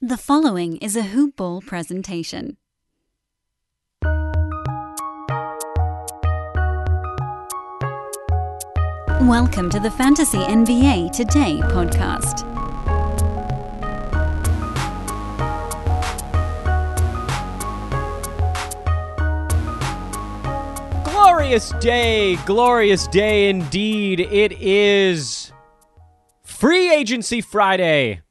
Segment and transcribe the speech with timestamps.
[0.00, 2.56] The following is a Hoop Ball presentation.
[9.22, 12.44] Welcome to the Fantasy NBA Today podcast.
[21.02, 24.20] Glorious day, glorious day indeed.
[24.20, 25.52] It is
[26.44, 28.22] Free Agency Friday.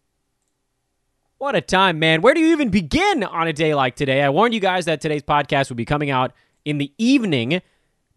[1.39, 2.21] What a time, man.
[2.21, 4.23] Where do you even begin on a day like today?
[4.23, 6.33] I warned you guys that today's podcast would be coming out
[6.65, 7.61] in the evening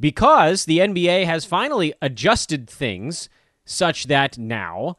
[0.00, 3.28] because the NBA has finally adjusted things
[3.66, 4.96] such that now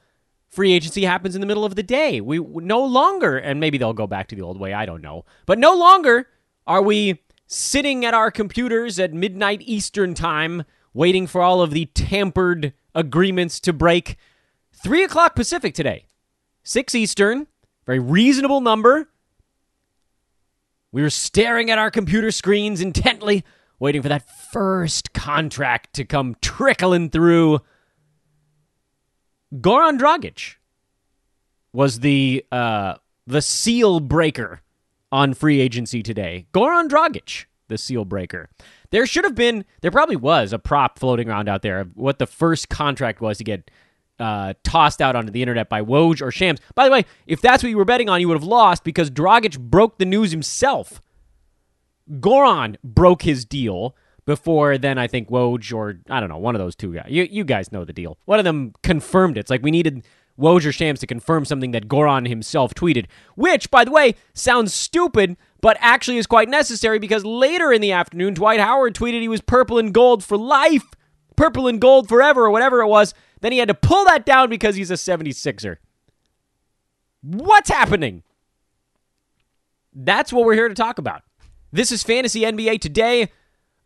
[0.47, 2.21] free agency happens in the middle of the day.
[2.21, 5.25] We no longer, and maybe they'll go back to the old way, I don't know,
[5.47, 6.27] but no longer
[6.67, 11.87] are we sitting at our computers at midnight Eastern time waiting for all of the
[11.87, 14.15] tampered agreements to break.
[14.71, 16.05] Three o'clock Pacific today,
[16.61, 17.47] six Eastern.
[17.91, 19.09] Very reasonable number.
[20.93, 23.43] We were staring at our computer screens intently,
[23.79, 27.59] waiting for that first contract to come trickling through.
[29.53, 30.55] Goran Dragic
[31.73, 32.95] was the uh,
[33.27, 34.61] the seal breaker
[35.11, 36.45] on free agency today.
[36.53, 38.49] Goran Dragic, the seal breaker.
[38.91, 42.19] There should have been, there probably was a prop floating around out there of what
[42.19, 43.69] the first contract was to get
[44.21, 46.59] uh, tossed out onto the internet by Woj or Shams.
[46.75, 49.09] By the way, if that's what you were betting on, you would have lost because
[49.09, 51.01] Dragic broke the news himself.
[52.09, 56.59] Goran broke his deal before then I think Woj or I don't know, one of
[56.59, 57.07] those two guys.
[57.09, 58.17] You you guys know the deal.
[58.25, 59.41] One of them confirmed it.
[59.41, 60.05] It's like we needed
[60.39, 64.73] Woj or Shams to confirm something that Goran himself tweeted, which, by the way, sounds
[64.73, 69.27] stupid, but actually is quite necessary because later in the afternoon, Dwight Howard tweeted he
[69.27, 70.85] was purple and gold for life,
[71.35, 73.13] purple and gold forever, or whatever it was.
[73.41, 75.77] Then he had to pull that down because he's a 76er.
[77.21, 78.23] What's happening?
[79.93, 81.23] That's what we're here to talk about.
[81.71, 83.29] This is Fantasy NBA Today,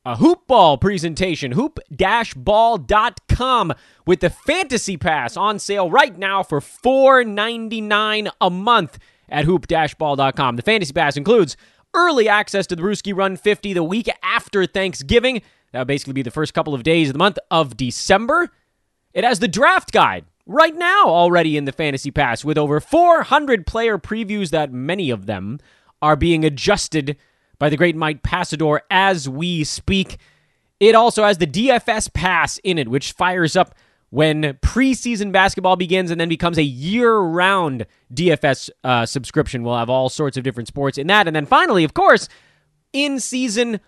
[0.05, 3.73] a hoop ball presentation, hoop-ball.com
[4.05, 8.99] with the Fantasy Pass on sale right now for $4.99 a month
[9.29, 10.55] at hoop-ball.com.
[10.55, 11.57] The Fantasy Pass includes
[11.93, 15.41] early access to the Brewski Run 50 the week after Thanksgiving.
[15.71, 18.51] That would basically be the first couple of days of the month of December.
[19.15, 23.65] It has the draft guide right now already in the Fantasy Pass with over 400
[23.65, 25.59] player previews that many of them
[26.01, 27.15] are being adjusted
[27.57, 30.17] by the great Mike Passador as we speak.
[30.81, 33.73] It also has the DFS Pass in it, which fires up
[34.09, 39.63] when preseason basketball begins and then becomes a year round DFS uh, subscription.
[39.63, 41.25] We'll have all sorts of different sports in that.
[41.25, 42.27] And then finally, of course,
[42.91, 43.79] in season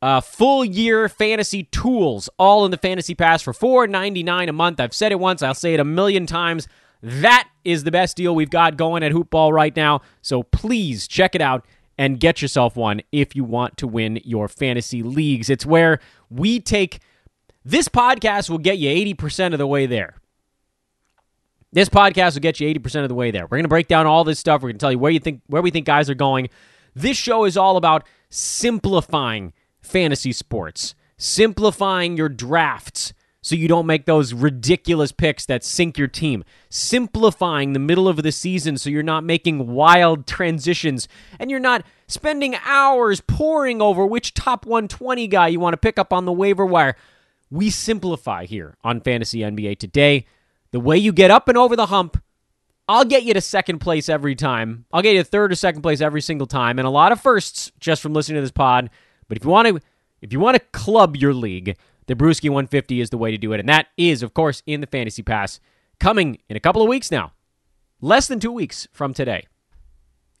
[0.00, 4.80] uh, full year fantasy tools, all in the Fantasy Pass for $4.99 a month.
[4.80, 6.68] I've said it once, I'll say it a million times.
[7.02, 10.00] That is the best deal we've got going at Hoopball right now.
[10.22, 11.64] So please check it out
[11.96, 15.50] and get yourself one if you want to win your fantasy leagues.
[15.50, 17.00] It's where we take
[17.64, 20.14] this podcast will get you 80% of the way there.
[21.70, 23.42] This podcast will get you 80% of the way there.
[23.42, 24.62] We're going to break down all this stuff.
[24.62, 26.48] We're going to tell you where you think where we think guys are going.
[26.94, 29.52] This show is all about simplifying
[29.88, 36.08] fantasy sports, simplifying your drafts so you don't make those ridiculous picks that sink your
[36.08, 41.60] team, simplifying the middle of the season so you're not making wild transitions and you're
[41.60, 46.24] not spending hours poring over which top 120 guy you want to pick up on
[46.24, 46.96] the waiver wire.
[47.50, 50.26] We simplify here on Fantasy NBA today.
[50.70, 52.22] The way you get up and over the hump
[52.88, 54.86] I'll get you to second place every time.
[54.92, 57.20] I'll get you to third or second place every single time, and a lot of
[57.20, 58.88] firsts just from listening to this pod.
[59.28, 59.80] But if you want to,
[60.20, 63.52] if you want to club your league, the Brewski 150 is the way to do
[63.52, 65.60] it, and that is, of course, in the Fantasy Pass,
[66.00, 67.32] coming in a couple of weeks now,
[68.00, 69.46] less than two weeks from today.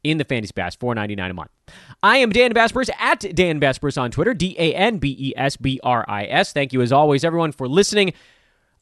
[0.04, 1.50] In the Fantasy Pass, four ninety nine a month.
[2.04, 5.56] I am Dan Besbris at Dan Besbris on Twitter, D A N B E S
[5.56, 6.52] B R I S.
[6.52, 8.14] Thank you as always, everyone, for listening.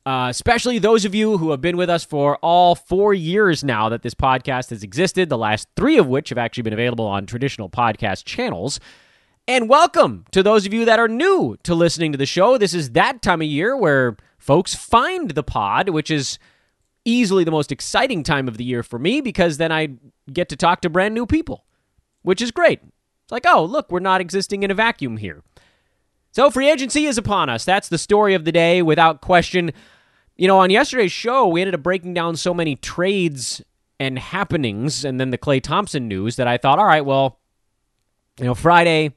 [0.05, 3.89] Uh, especially those of you who have been with us for all four years now
[3.89, 7.27] that this podcast has existed, the last three of which have actually been available on
[7.27, 8.79] traditional podcast channels.
[9.49, 12.59] And welcome to those of you that are new to listening to the show.
[12.59, 16.41] This is that time of year where folks find the pod, which is
[17.05, 19.91] easily the most exciting time of the year for me because then I
[20.33, 21.65] get to talk to brand new people,
[22.23, 22.81] which is great.
[22.83, 25.45] It's like, oh, look, we're not existing in a vacuum here.
[26.33, 27.65] So free agency is upon us.
[27.65, 29.71] That's the story of the day without question.
[30.37, 33.63] You know, on yesterday's show, we ended up breaking down so many trades
[34.01, 37.39] and happenings and then the Klay Thompson news that I thought, all right, well,
[38.41, 39.15] you know, Friday,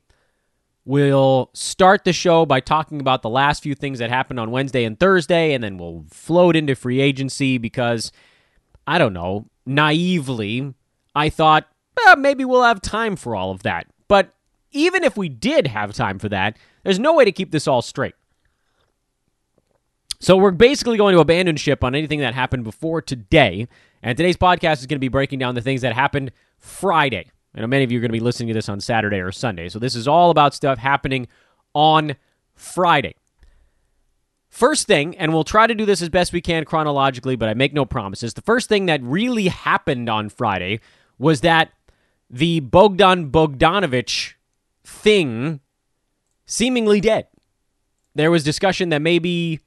[0.90, 4.86] we'll start the show by talking about the last few things that happened on Wednesday
[4.86, 8.12] and Thursday, and then we'll float into free agency because,
[8.88, 10.74] I don't know, naively,
[11.14, 11.68] I thought
[12.08, 13.86] eh, maybe we'll have time for all of that.
[14.08, 14.34] But
[14.72, 17.84] even if we did have time for that, there's no way to keep this all
[17.84, 18.16] straight.
[20.20, 23.68] So we're basically going to abandon ship on anything that happened before today.
[24.02, 27.30] And today's podcast is going to be breaking down the things that happened Friday.
[27.56, 29.32] I know many of you are going to be listening to this on Saturday or
[29.32, 29.70] Sunday.
[29.70, 31.28] So this is all about stuff happening
[31.74, 32.16] on
[32.54, 33.16] Friday.
[34.50, 37.54] First thing, and we'll try to do this as best we can chronologically, but I
[37.54, 38.34] make no promises.
[38.34, 40.80] The first thing that really happened on Friday
[41.18, 41.72] was that
[42.30, 44.34] the Bogdan Bogdanovich
[44.84, 45.60] thing
[46.46, 47.28] seemingly dead.
[48.16, 49.60] There was discussion that maybe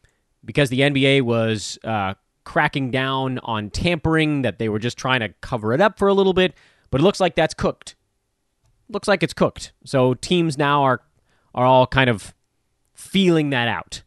[0.44, 2.14] because the NBA was uh,
[2.44, 6.14] cracking down on tampering, that they were just trying to cover it up for a
[6.14, 6.54] little bit,
[6.92, 7.96] but it looks like that's cooked.
[8.88, 9.72] Looks like it's cooked.
[9.84, 11.00] So teams now are
[11.54, 12.34] are all kind of
[12.94, 14.02] feeling that out.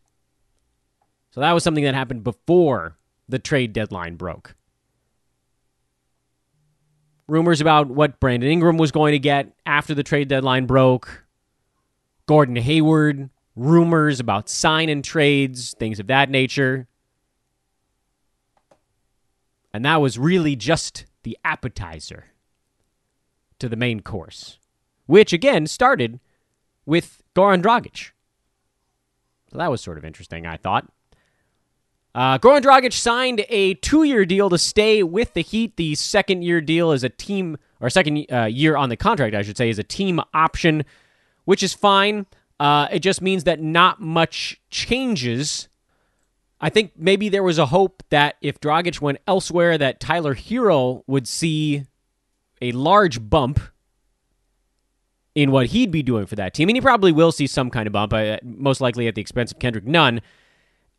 [1.32, 2.98] So that was something that happened before
[3.28, 4.56] the trade deadline broke.
[7.28, 11.26] Rumors about what Brandon Ingram was going to get after the trade deadline broke.
[12.28, 16.88] Gordon Hayward, rumors about sign and trades, things of that nature.
[19.74, 22.26] And that was really just the appetizer
[23.60, 24.60] to the main course,
[25.06, 26.20] which again started
[26.86, 28.12] with Goran Dragic.
[29.52, 30.92] So that was sort of interesting, I thought.
[32.14, 35.76] Uh, Goran Dragic signed a two-year deal to stay with the Heat.
[35.76, 39.58] The second-year deal is a team, or second uh, year on the contract, I should
[39.58, 40.86] say, is a team option,
[41.44, 42.26] which is fine.
[42.58, 45.68] Uh, it just means that not much changes.
[46.62, 51.04] I think maybe there was a hope that if Dragic went elsewhere, that Tyler Herro
[51.08, 51.84] would see
[52.66, 53.60] a large bump
[55.36, 56.70] in what he'd be doing for that team.
[56.70, 59.52] And he probably will see some kind of bump, uh, most likely at the expense
[59.52, 60.22] of Kendrick Nunn.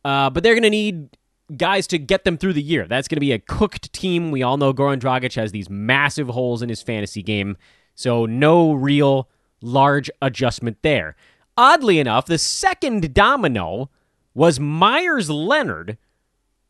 [0.05, 1.17] Uh, but they're going to need
[1.55, 2.87] guys to get them through the year.
[2.87, 4.31] That's going to be a cooked team.
[4.31, 7.57] We all know Goran Dragic has these massive holes in his fantasy game,
[7.95, 9.29] so no real
[9.61, 11.15] large adjustment there.
[11.57, 13.89] Oddly enough, the second domino
[14.35, 15.97] was Meyers Leonard,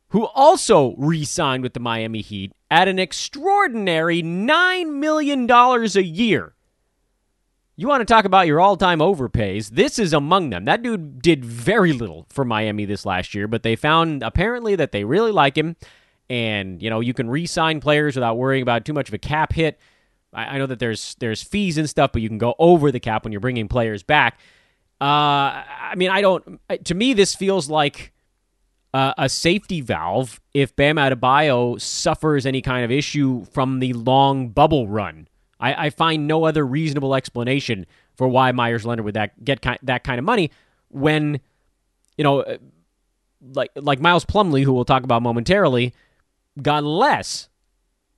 [0.09, 6.53] who also re signed with the Miami Heat at an extraordinary $9 million a year.
[7.75, 9.69] You want to talk about your all time overpays?
[9.69, 10.65] This is among them.
[10.65, 14.91] That dude did very little for Miami this last year, but they found apparently that
[14.91, 15.75] they really like him.
[16.29, 19.19] And, you know, you can re sign players without worrying about too much of a
[19.19, 19.79] cap hit.
[20.33, 23.23] I, know that there's there's fees and stuff, but you can go over the cap
[23.23, 24.39] when you're bringing players back.
[24.99, 26.59] Uh, I mean, I don't.
[26.85, 28.11] To me, this feels like
[28.93, 34.49] uh, a safety valve if Bam Adebayo suffers any kind of issue from the long
[34.49, 35.27] bubble run.
[35.59, 37.85] I, I find no other reasonable explanation
[38.15, 40.51] for why Meyers Leonard would that get ki- that kind of money
[40.89, 41.39] when,
[42.17, 42.57] you know, uh,
[43.53, 45.93] like like Miles Plumlee, who we'll talk about momentarily,
[46.61, 47.49] got less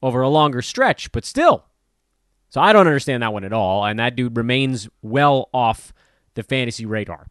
[0.02, 1.66] over a longer stretch, but still.
[2.50, 5.94] So I don't understand that one at all, and that dude remains well off
[6.34, 7.28] the fantasy radar.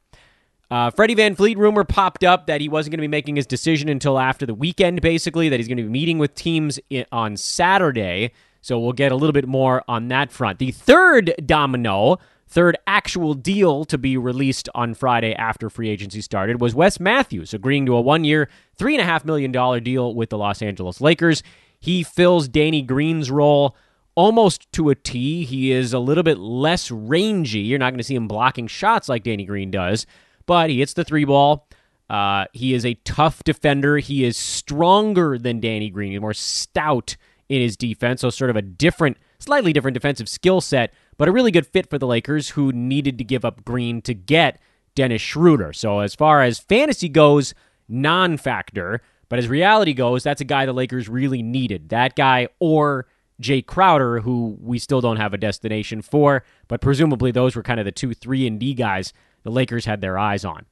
[0.70, 3.88] Uh, Freddie VanVleet rumor popped up that he wasn't going to be making his decision
[3.88, 6.79] until after the weekend, basically, that he's going to be meeting with teams
[7.11, 8.32] on Saturday.
[8.61, 10.59] So we'll get a little bit more on that front.
[10.59, 16.61] The third domino, third actual deal to be released on Friday after free agency started
[16.61, 21.00] was Wes Matthews agreeing to a one year, $3.5 million deal with the Los Angeles
[21.00, 21.43] Lakers.
[21.81, 23.76] He fills Danny Green's role
[24.14, 25.45] almost to a T.
[25.45, 27.61] He is a little bit less rangy.
[27.61, 30.07] You're not going to see him blocking shots like Danny Green does,
[30.49, 31.69] but he hits the three ball.
[32.11, 33.99] Uh, he is a tough defender.
[33.99, 36.11] He is stronger than Danny Green.
[36.11, 37.17] He's more stout
[37.50, 38.23] in his defense.
[38.23, 41.88] So, sort of a different, slightly different defensive skill set, but a really good fit
[41.88, 44.59] for the Lakers who needed to give up Green to get
[44.95, 45.75] Dennis Schroeder.
[45.75, 47.55] So, as far as fantasy goes,
[47.87, 49.02] non factor.
[49.28, 51.90] But as reality goes, that's a guy the Lakers really needed.
[51.90, 53.07] That guy or
[53.43, 57.78] Jae Crowder, who we still don't have a destination for, but presumably those were kind
[57.78, 60.66] of the two 3 and D guys the Lakers had their eyes on.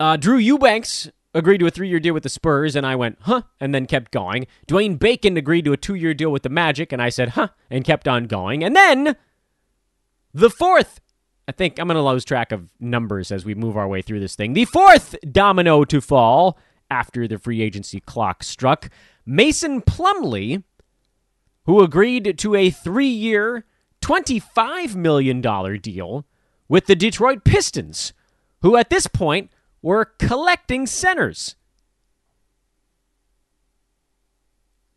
[0.00, 3.18] Uh, Drew Eubanks agreed to a three year deal with the Spurs, and I went,
[3.22, 4.46] huh, and then kept going.
[4.66, 7.48] Dwayne Bacon agreed to a two year deal with the Magic, and I said, huh,
[7.70, 8.64] and kept on going.
[8.64, 9.16] And then
[10.34, 11.00] the fourth,
[11.46, 14.20] I think I'm going to lose track of numbers as we move our way through
[14.20, 14.54] this thing.
[14.54, 16.58] The fourth domino to fall
[16.90, 18.90] after the free agency clock struck
[19.24, 20.62] Mason Plumlee,
[21.64, 23.64] who agreed to a three year,
[24.02, 25.40] $25 million
[25.80, 26.26] deal
[26.68, 28.12] with the Detroit Pistons,
[28.60, 31.56] who at this point were collecting centers.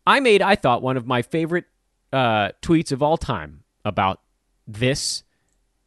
[0.06, 1.64] I made, I thought, one of my favorite
[2.12, 4.20] uh, tweets of all time about
[4.66, 5.24] this,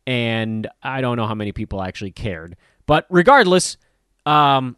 [0.06, 2.58] and I don't know how many people actually cared.
[2.86, 3.78] But regardless,
[4.26, 4.76] um,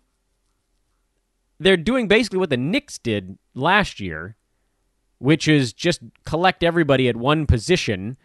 [1.59, 4.35] they're doing basically what the Knicks did last year,
[5.19, 8.17] which is just collect everybody at one position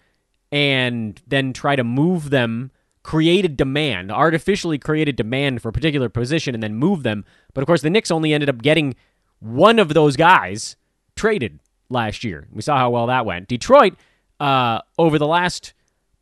[0.53, 2.71] and then try to move them,
[3.03, 7.25] create a demand, artificially create a demand for a particular position and then move them.
[7.55, 8.95] But of course, the Knicks only ended up getting
[9.41, 10.77] one of those guys
[11.15, 12.47] traded last year.
[12.53, 13.49] We saw how well that went.
[13.49, 13.95] Detroit,
[14.41, 15.73] uh, over the last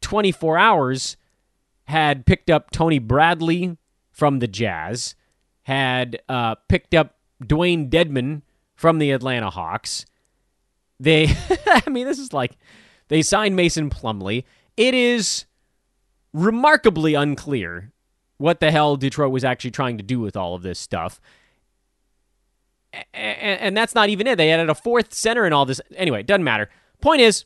[0.00, 1.16] 24 hours,
[1.84, 3.76] had picked up Tony Bradley
[4.10, 5.14] from the Jazz,
[5.62, 8.42] had uh, picked up Dewayne Dedmon
[8.74, 10.06] from the Atlanta Hawks.
[11.00, 11.26] They,
[11.66, 12.56] I mean, this is like
[13.08, 14.44] they signed Mason Plumlee.
[14.76, 15.46] It is
[16.32, 17.92] remarkably unclear
[18.38, 21.20] what the hell Detroit was actually trying to do with all of this stuff.
[23.12, 24.36] And, that's not even it.
[24.36, 25.80] They added a fourth center and all this.
[25.96, 26.70] Anyway, it doesn't matter.
[27.00, 27.44] Point is,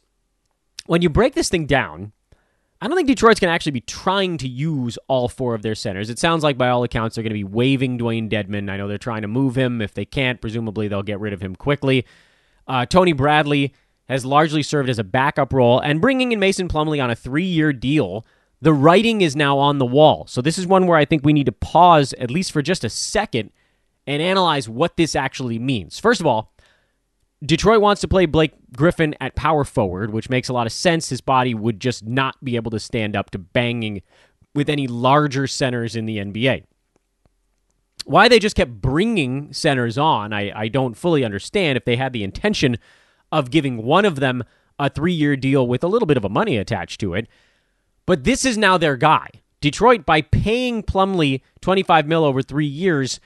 [0.86, 2.12] when you break this thing down,
[2.80, 5.74] I don't think Detroit's going to actually be trying to use all four of their
[5.74, 6.10] centers.
[6.10, 8.70] It sounds like, by all accounts, they're going to be waiving Dewayne Dedmon.
[8.70, 9.80] I know they're trying to move him.
[9.80, 12.06] If they can't, presumably they'll get rid of him quickly.
[12.66, 13.72] Uh, Tony Bradley
[14.08, 17.44] has largely served as a backup role, and bringing in Mason Plumlee on a three
[17.44, 18.24] year deal,
[18.60, 20.26] the writing is now on the wall.
[20.26, 22.84] So, this is one where I think we need to pause, at least for just
[22.84, 23.50] a second,
[24.06, 25.98] and analyze what this actually means.
[25.98, 26.52] First of all,
[27.44, 31.08] Detroit wants to play Blake Griffin at power forward, which makes a lot of sense.
[31.08, 34.02] His body would just not be able to stand up to banging
[34.54, 36.64] with any larger centers in the NBA.
[38.06, 41.76] Why they just kept bringing centers on, I, I don't fully understand.
[41.76, 42.78] If they had the intention
[43.32, 44.44] of giving one of them
[44.78, 47.28] a three year deal with a little bit of a money attached to it.
[48.06, 49.28] But this is now their guy.
[49.60, 53.20] Detroit, by paying Plumlee 25 mil over three years,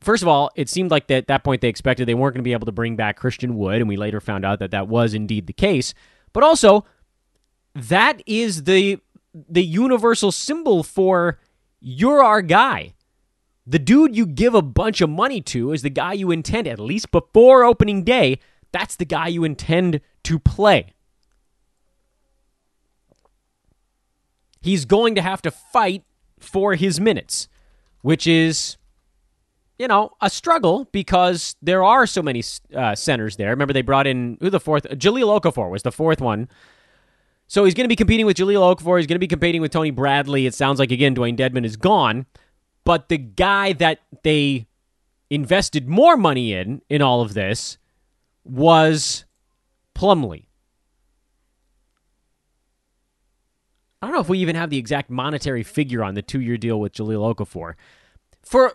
[0.00, 2.42] first of all, it seemed like that at that point they expected they weren't going
[2.42, 4.88] to be able to bring back Christian Wood, and we later found out that that
[4.88, 5.94] was indeed the case.
[6.32, 6.84] But also,
[7.74, 8.98] that is the
[9.48, 11.40] the universal symbol for
[11.80, 12.94] you're our guy.
[13.66, 16.78] The dude you give a bunch of money to is the guy you intend, at
[16.78, 18.38] least before opening day,
[18.74, 20.94] that's the guy you intend to play.
[24.60, 26.02] He's going to have to fight
[26.40, 27.48] for his minutes,
[28.02, 28.76] which is
[29.78, 32.42] you know, a struggle because there are so many
[32.74, 33.50] uh, centers there.
[33.50, 34.84] Remember, they brought in who the fourth?
[34.84, 36.48] Jahlil Okafor was the fourth one.
[37.48, 38.98] So he's going to be competing with Jahlil Okafor.
[38.98, 40.46] He's going to be competing with Tony Bradley.
[40.46, 42.26] It sounds like again Dewayne Dedmon is gone,
[42.84, 44.66] but the guy that they
[45.28, 47.78] invested more money in in all of this
[48.44, 49.24] was
[49.94, 50.46] Plumlee.
[54.00, 56.78] I don't know if we even have the exact monetary figure on the two-year deal
[56.78, 57.74] with Jahlil Okafor.
[58.42, 58.74] For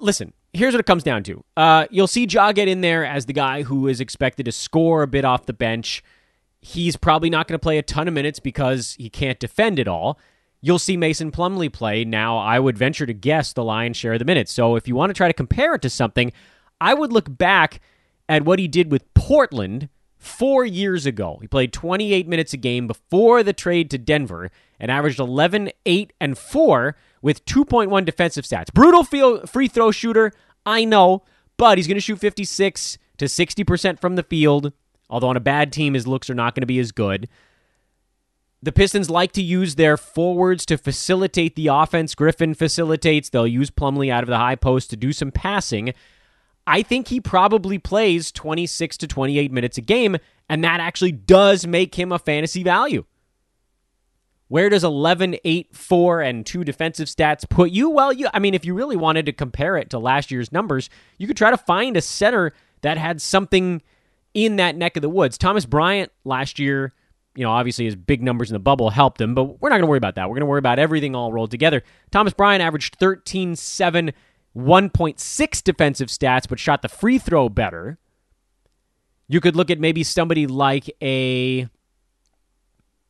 [0.00, 1.44] listen, here's what it comes down to.
[1.56, 5.02] Uh, you'll see Ja get in there as the guy who is expected to score
[5.02, 6.02] a bit off the bench.
[6.60, 9.88] He's probably not going to play a ton of minutes because he can't defend it
[9.88, 10.18] all.
[10.62, 12.04] You'll see Mason Plumlee play.
[12.04, 14.52] Now, I would venture to guess the lion's share of the minutes.
[14.52, 16.32] So, if you want to try to compare it to something,
[16.80, 17.80] I would look back
[18.30, 21.38] at what he did with Portland four years ago.
[21.40, 26.12] He played 28 minutes a game before the trade to Denver and averaged 11, 8,
[26.20, 28.72] and 4 with 2.1 defensive stats.
[28.72, 30.32] Brutal field, free throw shooter,
[30.64, 31.24] I know,
[31.56, 34.72] but he's going to shoot 56 to 60% from the field,
[35.10, 37.28] although on a bad team, his looks are not going to be as good.
[38.62, 42.14] The Pistons like to use their forwards to facilitate the offense.
[42.14, 43.28] Griffin facilitates.
[43.28, 45.94] They'll use Plumlee out of the high post to do some passing.
[46.70, 50.16] I think he probably plays 26 to 28 minutes a game,
[50.48, 53.04] and that actually does make him a fantasy value.
[54.46, 57.90] Where does 11, 8, 4, and 2 defensive stats put you?
[57.90, 60.88] Well, you I mean, if you really wanted to compare it to last year's numbers,
[61.18, 63.82] you could try to find a center that had something
[64.32, 65.36] in that neck of the woods.
[65.36, 66.92] Thomas Bryant last year,
[67.34, 69.86] you know, obviously his big numbers in the bubble helped him, but we're not going
[69.86, 70.28] to worry about that.
[70.28, 71.82] We're going to worry about everything all rolled together.
[72.12, 74.12] Thomas Bryant averaged 13, 7,
[74.56, 77.98] 1.6 defensive stats, but shot the free throw better.
[79.28, 81.68] You could look at maybe somebody like a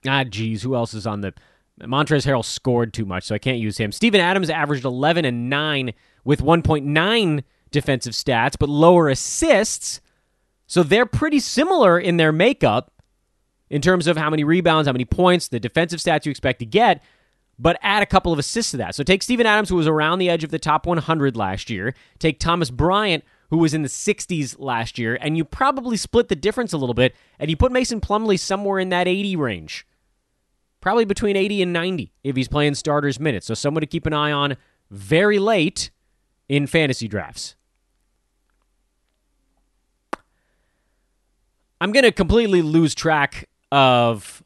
[0.07, 1.35] Ah, geez, who else is on the?
[1.81, 3.91] Montrezl Harrell scored too much, so I can't use him.
[3.91, 5.95] Steven Adams averaged 11 and 9
[6.25, 10.01] with 1.9 defensive stats, but lower assists.
[10.67, 12.93] So they're pretty similar in their makeup
[13.71, 16.67] in terms of how many rebounds, how many points, the defensive stats you expect to
[16.67, 17.03] get,
[17.61, 18.95] but add a couple of assists to that.
[18.95, 21.95] So take Steven Adams, who was around the edge of the top 100 last year.
[22.19, 26.37] Take Thomas Bryant, who was in the 60s last year, and you probably split the
[26.37, 29.87] difference a little bit, and you put Mason Plumlee somewhere in that 80 range
[30.81, 33.47] probably between 80 and 90 if he's playing starters minutes.
[33.47, 34.57] So someone to keep an eye on
[34.91, 35.91] very late
[36.49, 37.55] in fantasy drafts.
[41.81, 44.43] I'm going to completely lose track of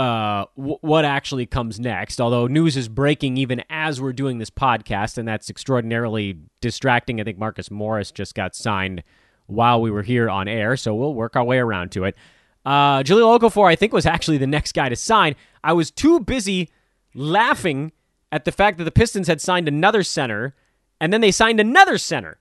[0.00, 2.22] uh, w- what actually comes next.
[2.22, 7.20] Although news is breaking even as we're doing this podcast, and that's extraordinarily distracting.
[7.20, 9.02] I think Marcus Morris just got signed
[9.46, 12.16] while we were here on air, so we'll work our way around to it.
[12.64, 15.34] Uh, Jahlil Okafor, I think, was actually the next guy to sign.
[15.62, 16.70] I was too busy
[17.14, 17.92] laughing
[18.32, 20.54] at the fact that the Pistons had signed another center,
[20.98, 22.38] and then they signed another center.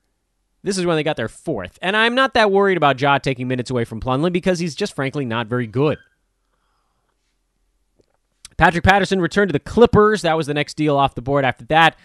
[0.64, 1.78] This is when they got their fourth.
[1.82, 4.94] And I'm not that worried about Ja taking minutes away from Plumlee because he's just
[4.94, 5.98] frankly not very good.
[8.60, 10.24] Patrick Patterson returned to the Clippers.
[10.24, 11.96] That was the next deal off the board after that.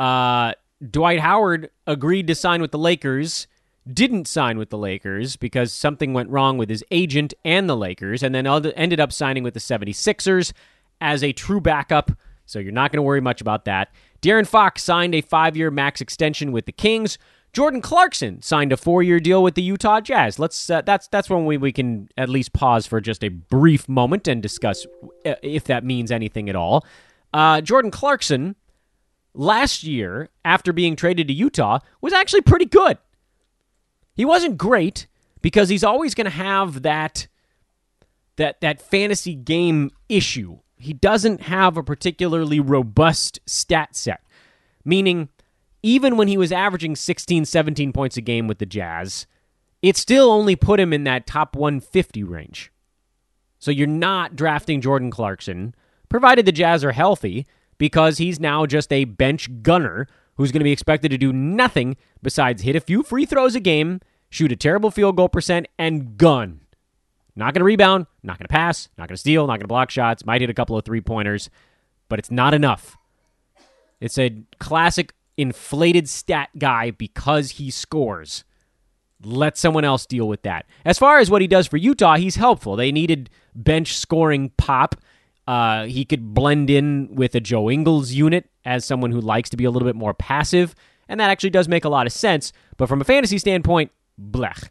[0.00, 0.52] Uh,
[0.90, 3.46] Dwight Howard agreed to sign with the Lakers,
[3.90, 8.24] didn't sign with the Lakers because something went wrong with his agent and the Lakers,
[8.24, 10.52] and then ended up signing with the 76ers
[11.00, 12.10] as a true backup.
[12.46, 13.94] So you're not going to worry much about that.
[14.22, 17.16] De'Aaron Fox signed a five year max extension with the Kings.
[17.52, 20.38] Jordan Clarkson signed a four-year deal with the Utah Jazz.
[20.38, 23.88] Let's uh, that's that's when we, we can at least pause for just a brief
[23.88, 24.86] moment and discuss
[25.26, 26.86] uh, if that means anything at all.
[27.34, 28.56] Uh, Jordan Clarkson
[29.34, 32.96] last year, after being traded to Utah, was actually pretty good.
[34.14, 35.06] He wasn't great
[35.42, 37.26] because he's always going to have that
[38.36, 40.60] that that fantasy game issue.
[40.76, 44.22] He doesn't have a particularly robust stat set,
[44.86, 45.28] meaning
[45.82, 49.26] even when he was averaging 16, 17 points a game with the Jazz,
[49.80, 52.70] it still only put him in that top 150 range.
[53.58, 55.74] So you're not drafting Jordan Clarkson,
[56.08, 57.46] provided the Jazz are healthy,
[57.78, 61.96] because he's now just a bench gunner who's going to be expected to do nothing
[62.22, 66.16] besides hit a few free throws a game, shoot a terrible field goal percent, and
[66.16, 66.60] gun.
[67.34, 69.68] Not going to rebound, not going to pass, not going to steal, not going to
[69.68, 71.50] block shots, might hit a couple of three pointers,
[72.08, 72.96] but it's not enough.
[74.00, 78.44] It's a classic inflated stat guy because he scores.
[79.24, 80.66] Let someone else deal with that.
[80.84, 82.76] As far as what he does for Utah, he's helpful.
[82.76, 84.96] They needed bench scoring pop.
[85.46, 89.56] Uh, he could blend in with a Joe Ingles unit as someone who likes to
[89.56, 90.74] be a little bit more passive,
[91.08, 92.52] and that actually does make a lot of sense.
[92.76, 94.68] But from a fantasy standpoint, blech.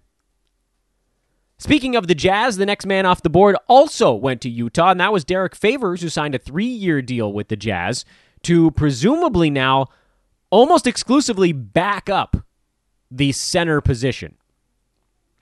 [1.58, 5.00] Speaking of the Jazz, the next man off the board also went to Utah, and
[5.00, 8.04] that was Derrick Favors, who signed a three year deal with the Jazz
[8.44, 9.88] to presumably now
[10.52, 12.38] almost exclusively back up
[13.10, 14.36] the center position.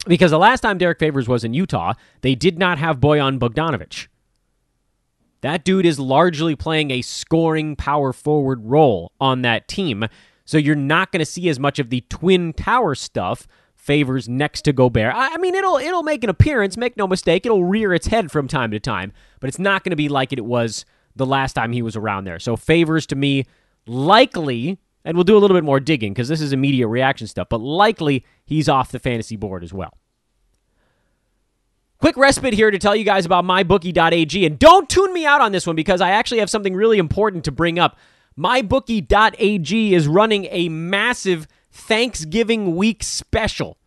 [0.08, 4.08] Because the last time Derrick Favors was in Utah, they did not have Bojan Bogdanovich.
[5.42, 10.06] That dude is largely playing a scoring power forward role on that team.
[10.46, 14.64] So you're not going to see as much of the twin tower stuff favors next
[14.64, 15.14] to Gobert.
[15.16, 17.46] I mean, it'll it'll make an appearance, make no mistake.
[17.46, 20.34] It'll rear its head from time to time, but it's not going to be like
[20.34, 22.40] it was the last time he was around there.
[22.40, 23.46] So favors to me
[23.86, 27.48] likely and we'll do a little bit more digging because this is immediate reaction stuff,
[27.50, 29.98] but likely he's off the fantasy board as well.
[32.00, 34.46] Quick respite here to tell you guys about mybookie.ag.
[34.46, 37.44] And don't tune me out on this one because I actually have something really important
[37.46, 37.98] to bring up.
[38.38, 43.78] Mybookie.ag is running a massive Thanksgiving week special.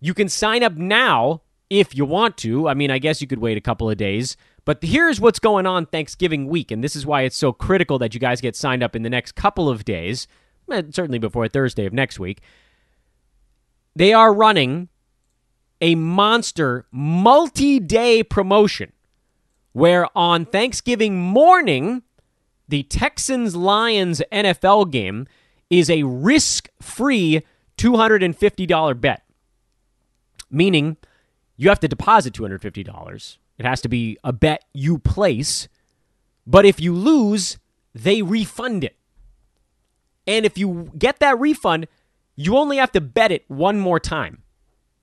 [0.00, 2.66] You can sign up now if you want to.
[2.66, 4.36] I mean, I guess you could wait a couple of days.
[4.64, 8.14] But here's what's going on Thanksgiving week, and this is why it's so critical that
[8.14, 10.28] you guys get signed up in the next couple of days,
[10.70, 12.40] eh, certainly before Thursday of next week.
[13.96, 14.88] They are running
[15.80, 18.92] a monster multi day promotion
[19.72, 22.02] where on Thanksgiving morning,
[22.68, 25.26] the Texans Lions NFL game
[25.70, 27.42] is a risk free
[27.78, 29.24] $250 bet,
[30.50, 30.96] meaning
[31.56, 35.68] you have to deposit $250 it has to be a bet you place.
[36.46, 37.58] But if you lose,
[37.94, 38.96] they refund it.
[40.26, 41.88] And if you get that refund,
[42.36, 44.42] you only have to bet it one more time,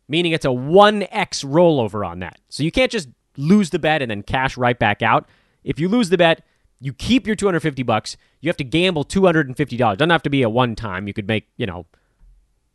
[0.07, 2.39] meaning it's a 1x rollover on that.
[2.49, 5.27] So you can't just lose the bet and then cash right back out.
[5.63, 6.43] If you lose the bet,
[6.79, 8.17] you keep your 250 bucks.
[8.41, 9.77] You have to gamble $250.
[9.77, 11.07] Doesn't have to be a one time.
[11.07, 11.85] You could make, you know,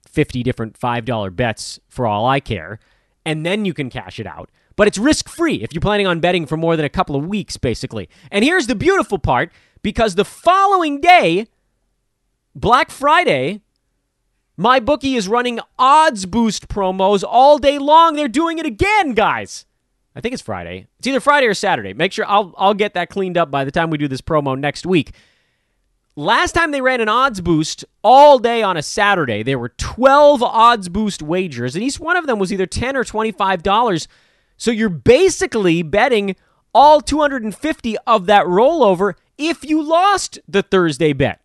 [0.09, 2.79] 50 different $5 bets for all I care,
[3.25, 6.21] and then you can cash it out but it's risk free if you're planning on
[6.21, 8.09] betting for more than a couple of weeks, basically.
[8.31, 11.47] And here's the beautiful part because the following day,
[12.55, 13.61] Black Friday,
[14.57, 18.15] my bookie is running odds boost promos all day long.
[18.15, 19.67] They're doing it again, guys.
[20.17, 20.87] I think it's Friday.
[20.99, 21.93] It's either Friday or Saturday.
[21.93, 24.59] Make sure I'll I'll get that cleaned up by the time we do this promo
[24.59, 25.13] next week.
[26.17, 30.43] Last time they ran an odds boost all day on a Saturday, there were 12
[30.43, 34.07] odds boost wagers, and each one of them was either 10 or $25.
[34.57, 36.37] So you're basically betting
[36.73, 41.41] all 250 of that rollover if you lost the Thursday bet.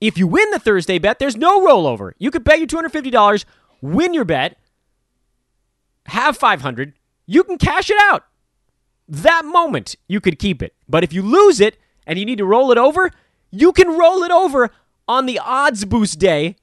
[0.00, 2.12] If you win the Thursday bet, there's no rollover.
[2.18, 3.44] You could bet your $250,
[3.82, 4.56] win your bet,
[6.06, 6.94] have 500,
[7.26, 8.24] you can cash it out.
[9.06, 10.74] that moment, you could keep it.
[10.88, 13.10] But if you lose it and you need to roll it over,
[13.50, 14.70] you can roll it over
[15.08, 16.56] on the odds boost day,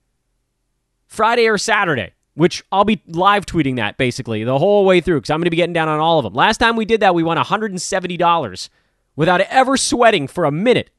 [1.07, 5.29] Friday or Saturday, which I'll be live tweeting that basically the whole way through because
[5.29, 6.33] I'm going to be getting down on all of them.
[6.33, 8.69] Last time we did that, we won $170
[9.15, 10.89] without ever sweating for a minute.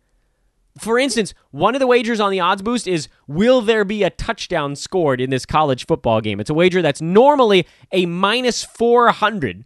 [0.78, 4.10] For instance, one of the wagers on the odds boost is will there be a
[4.10, 6.38] touchdown scored in this college football game?
[6.38, 9.64] It's a wager that's normally a minus 400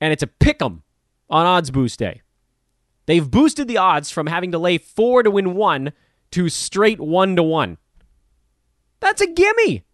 [0.00, 0.82] and it's a pick 'em
[1.30, 2.21] on odds boost day.
[3.06, 5.92] They've boosted the odds from having to lay 4 to win 1
[6.32, 7.78] to straight 1 to 1.
[9.00, 9.84] That's a gimme.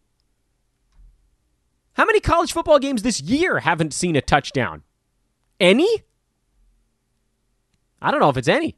[1.94, 4.82] How many college football games this year haven't seen a touchdown?
[5.58, 6.04] Any?
[8.00, 8.76] I don't know if it's any.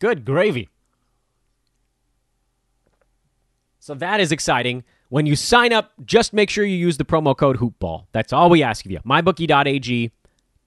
[0.00, 0.68] Good gravy.
[3.80, 4.84] So that is exciting.
[5.10, 8.06] When you sign up, just make sure you use the promo code HoopBall.
[8.12, 9.00] That's all we ask of you.
[9.00, 10.10] MyBookie.ag,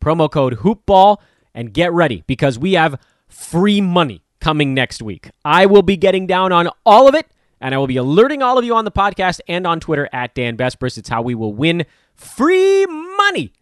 [0.05, 1.17] promo code HoopBall,
[1.53, 5.31] and get ready because we have free money coming next week.
[5.43, 7.25] I will be getting down on all of it,
[7.59, 10.35] and I will be alerting all of you on the podcast and on Twitter at
[10.35, 10.99] Dan Besbris.
[10.99, 13.53] It's how we will win free money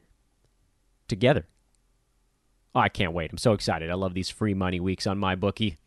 [1.08, 1.48] together.
[2.76, 3.32] Oh, I can't wait.
[3.32, 3.90] I'm so excited.
[3.90, 5.78] I love these free money weeks on my bookie.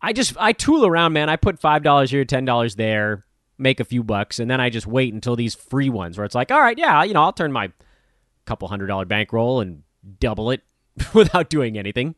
[0.00, 1.28] I just I tool around, man.
[1.28, 3.26] I put five dollars here, ten dollars there,
[3.58, 6.34] make a few bucks, and then I just wait until these free ones where it's
[6.34, 7.70] like, all right, yeah, you know, I'll turn my
[8.48, 9.82] couple hundred dollar bankroll and
[10.18, 10.62] double it
[11.14, 12.14] without doing anything.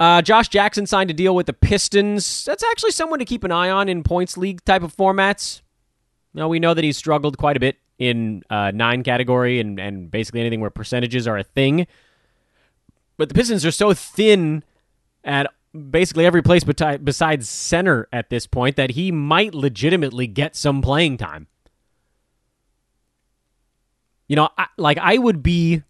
[0.00, 2.44] Uh, Josh Jackson signed a deal with the Pistons.
[2.44, 5.62] That's actually someone to keep an eye on in points league type of formats.
[6.34, 10.10] Now we know that he's struggled quite a bit in uh, nine category and, and
[10.10, 11.86] basically anything where percentages are a thing.
[13.16, 14.62] But the Pistons are so thin
[15.24, 15.52] at
[15.90, 21.16] basically every place besides center at this point that he might legitimately get some playing
[21.16, 21.48] time.
[24.28, 25.82] You know, I, like I would be.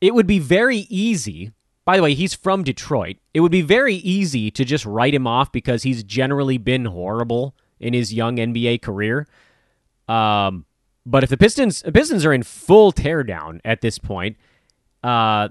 [0.00, 1.52] It would be very easy.
[1.84, 3.16] By the way, he's from Detroit.
[3.34, 7.56] It would be very easy to just write him off because he's generally been horrible
[7.80, 9.26] in his young NBA career.
[10.06, 10.66] Um,
[11.04, 14.36] but if the Pistons the Pistons are in full teardown at this point,
[15.02, 15.48] uh,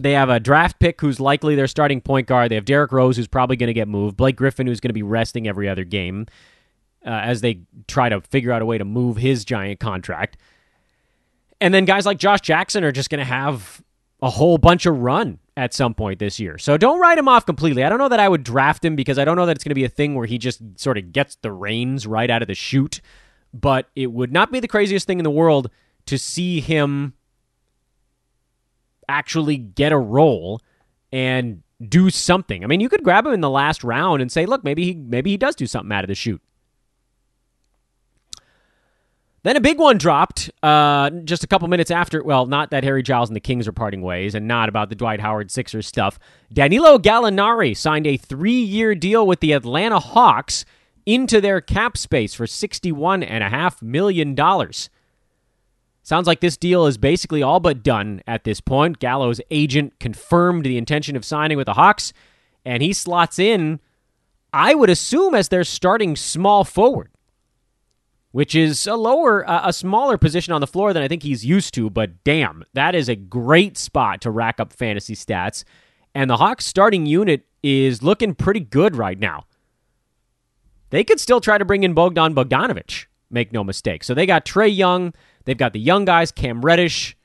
[0.00, 2.50] they have a draft pick who's likely their starting point guard.
[2.50, 4.16] They have Derrick Rose who's probably going to get moved.
[4.16, 6.26] Blake Griffin who's going to be resting every other game
[7.04, 10.36] uh, as they try to figure out a way to move his giant contract.
[11.60, 13.82] And then guys like Josh Jackson are just going to have
[14.22, 16.58] a whole bunch of run at some point this year.
[16.58, 17.84] So don't write him off completely.
[17.84, 19.70] I don't know that I would draft him because I don't know that it's going
[19.70, 22.48] to be a thing where he just sort of gets the reins right out of
[22.48, 23.00] the chute.
[23.52, 25.70] But it would not be the craziest thing in the world
[26.06, 27.14] to see him
[29.08, 30.60] actually get a role
[31.12, 32.64] and do something.
[32.64, 34.94] I mean, you could grab him in the last round and say, "Look, maybe he
[34.94, 36.42] maybe he does do something out of the chute."
[39.44, 42.24] Then a big one dropped uh, just a couple minutes after.
[42.24, 44.94] Well, not that Harry Giles and the Kings are parting ways, and not about the
[44.94, 46.18] Dwight Howard Sixers stuff.
[46.50, 50.64] Danilo Gallinari signed a three-year deal with the Atlanta Hawks
[51.04, 54.88] into their cap space for sixty-one and a half million dollars.
[56.02, 58.98] Sounds like this deal is basically all but done at this point.
[58.98, 62.14] Gallo's agent confirmed the intention of signing with the Hawks,
[62.64, 63.78] and he slots in,
[64.54, 67.10] I would assume, as their starting small forward
[68.34, 71.46] which is a lower, uh, a smaller position on the floor than I think he's
[71.46, 71.88] used to.
[71.88, 75.62] But damn, that is a great spot to rack up fantasy stats.
[76.16, 79.44] And the Hawks starting unit is looking pretty good right now.
[80.90, 83.06] They could still try to bring in Bogdan Bogdanovich.
[83.30, 84.02] make no mistake.
[84.02, 87.16] So they got Trae Young, they've got the young guys, Cam Reddish,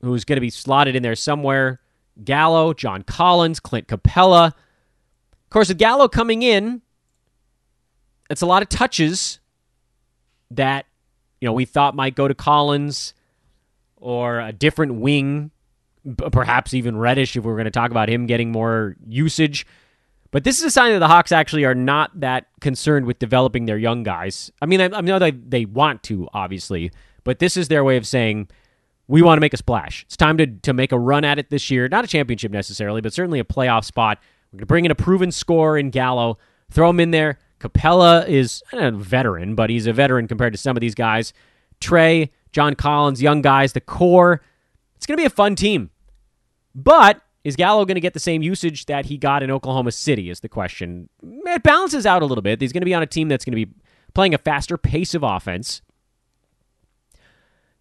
[0.00, 1.82] who's going to be slotted in there somewhere,
[2.24, 4.46] Gallo, John Collins, Clint Capela.
[4.46, 6.80] Of course, with Gallo coming in,
[8.30, 9.40] it's a lot of touches
[10.50, 10.86] that
[11.40, 13.14] you know we thought might go to Collins
[13.96, 15.50] or a different wing,
[16.32, 19.66] perhaps even Reddish if we are going to talk about him getting more usage.
[20.30, 23.64] But this is a sign that the Hawks actually are not that concerned with developing
[23.64, 24.50] their young guys.
[24.60, 26.90] I mean, I, I know they they want to obviously,
[27.24, 28.48] but this is their way of saying
[29.06, 30.04] we want to make a splash.
[30.04, 31.88] It's time to to make a run at it this year.
[31.88, 34.18] Not a championship necessarily, but certainly a playoff spot.
[34.52, 36.38] We're going to bring in a proven scorer in Gallo,
[36.70, 40.76] throw him in there, Capela is a veteran, but he's a veteran compared to some
[40.76, 41.32] of these guys.
[41.80, 44.40] Trey, John Collins, young guys, the core.
[44.96, 45.90] It's going to be a fun team.
[46.74, 50.30] But is Gallo going to get the same usage that he got in Oklahoma City?
[50.30, 51.08] Is the question.
[51.22, 52.60] It balances out a little bit.
[52.60, 53.72] He's going to be on a team that's going to be
[54.14, 55.82] playing a faster pace of offense.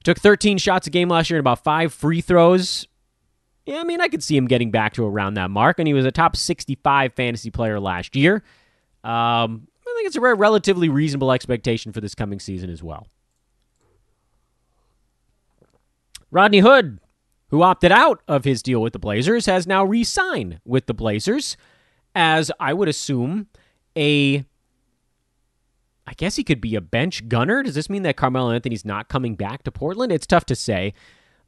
[0.04, 2.88] Took 13 shots a game last year and about five free throws.
[3.66, 5.94] Yeah, I mean, I could see him getting back to around that mark, and he
[5.94, 8.42] was a top 65 fantasy player last year.
[9.04, 13.08] Um, I think it's a relatively reasonable expectation for this coming season as well.
[16.30, 17.00] Rodney Hood,
[17.50, 20.94] who opted out of his deal with the Blazers, has now re signed with the
[20.94, 21.56] Blazers
[22.16, 23.48] as I would assume
[23.96, 24.46] a.
[26.10, 27.64] I guess he could be a bench gunner.
[27.64, 30.12] Does this mean that Carmelo Anthony's not coming back to Portland?
[30.12, 30.94] It's tough to say.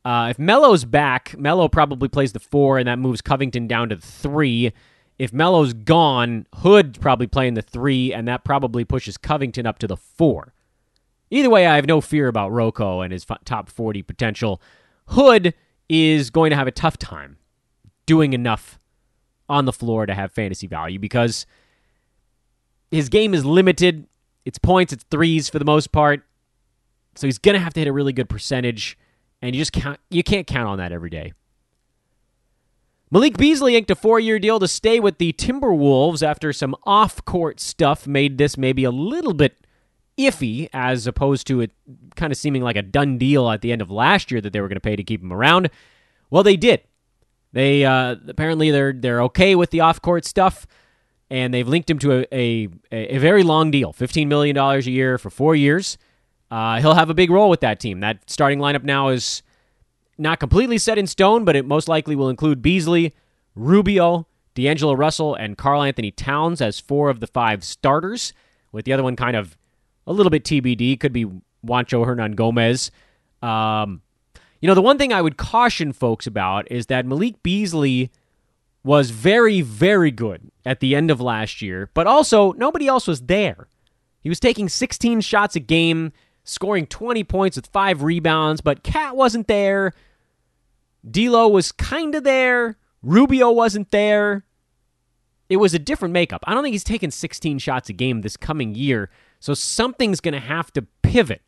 [0.04, 3.96] Uh, if Melo's back, Melo probably plays the four, and that moves Covington down to
[3.96, 4.74] the three.
[5.20, 9.88] If Melo's gone, Hood's probably playing the three, and that probably pushes Covington up to
[9.88, 10.54] the four.
[11.30, 14.62] Either way, I have no fear about Rocco and his top 40 potential.
[15.10, 15.54] Hood
[15.90, 17.38] is going to have a tough time
[18.06, 18.80] doing enough
[19.50, 21.46] on the floor to have fantasy value because
[22.90, 24.08] his game is limited.
[24.46, 26.24] It's points, it's threes for the most part.
[27.16, 28.98] So he's going to have to hit a really good percentage,
[29.42, 31.34] and you just can't you can't count on that every day.
[33.12, 38.06] Malik Beasley inked a four-year deal to stay with the Timberwolves after some off-court stuff
[38.06, 39.66] made this maybe a little bit
[40.16, 41.72] iffy as opposed to it
[42.16, 44.62] kind of seeming like a done deal at the end of last year that they
[44.62, 45.72] were going to pay to keep him around.
[46.30, 46.82] Well, they did.
[47.52, 50.68] They uh, apparently they're they're okay with the off court stuff,
[51.32, 54.92] and they've linked him to a, a, a very long deal, fifteen million dollars a
[54.92, 55.98] year for four years.
[56.52, 58.02] Uh, he'll have a big role with that team.
[58.02, 59.42] That starting lineup now is
[60.20, 63.14] not completely set in stone, but it most likely will include Beasley,
[63.56, 68.34] Rubio, D'Angelo Russell, and Karl-Anthony Towns as four of the five starters,
[68.72, 69.58] with the other one kind of
[70.06, 71.00] a little bit TBD.
[71.00, 71.26] Could be
[71.66, 72.92] Juancho Hernangomez.
[73.46, 74.02] Um,
[74.62, 78.12] you know, the one thing I would caution folks about is that Malik Beasley
[78.84, 83.22] was very, very good at the end of last year, but also nobody else was
[83.22, 83.68] there.
[84.22, 86.12] He was taking 16 shots a game,
[86.44, 89.94] scoring 20 points with five rebounds, but Cat wasn't there.
[91.10, 92.78] D'Lo was kind of there.
[93.02, 94.46] Rubio wasn't there.
[95.50, 96.44] It was a different makeup.
[96.46, 99.10] I don't think he's taken 16 shots a game this coming year.
[99.40, 101.42] So something's going to have to pivot.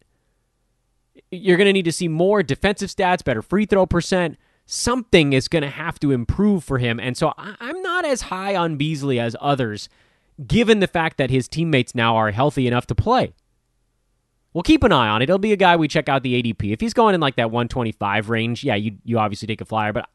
[1.30, 4.38] You're going to need to see more defensive stats, better free throw percent.
[4.66, 7.00] Something is going to have to improve for him.
[7.00, 9.90] And so I'm not as high on Beasley as others,
[10.48, 13.34] given the fact that his teammates now are healthy enough to play.
[14.54, 15.26] We'll keep an eye on it.
[15.26, 16.74] It'll be a guy we check out the ADP.
[16.74, 19.94] If he's going in like that 125 range, yeah, you, you obviously take a flyer,
[19.94, 20.10] but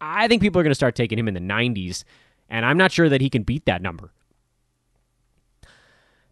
[0.00, 2.04] I think people are going to start taking him in the 90s,
[2.48, 4.12] and I'm not sure that he can beat that number.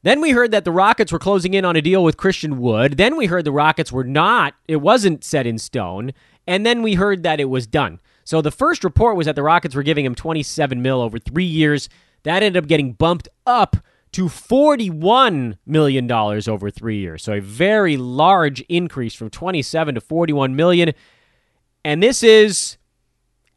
[0.03, 2.97] Then we heard that the Rockets were closing in on a deal with Christian Wood.
[2.97, 6.13] Then we heard the Rockets were not, it wasn't set in stone.
[6.47, 7.99] And then we heard that it was done.
[8.23, 11.45] So the first report was that the Rockets were giving him 27 mil over 3
[11.45, 11.89] years.
[12.23, 13.79] That ended up getting bumped up
[14.17, 17.23] to $41 million over 3 years.
[17.23, 20.95] So a very large increase from 27 to 41 million.
[21.85, 22.79] And this is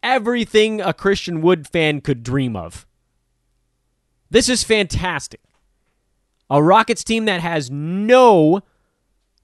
[0.04, 2.86] everything a Christian Wood fan could dream of.
[4.30, 5.40] This is fantastic.
[6.50, 8.60] A Rockets team that has no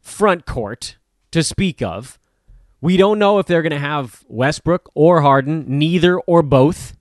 [0.01, 0.97] front court
[1.31, 2.19] to speak of.
[2.81, 6.93] We don't know if they're going to have Westbrook or Harden, neither or both.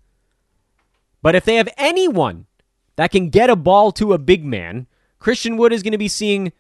[1.21, 2.47] But if they have anyone
[2.97, 4.87] that can get a ball to a big man,
[5.19, 6.53] Christian Wood is going to be seeing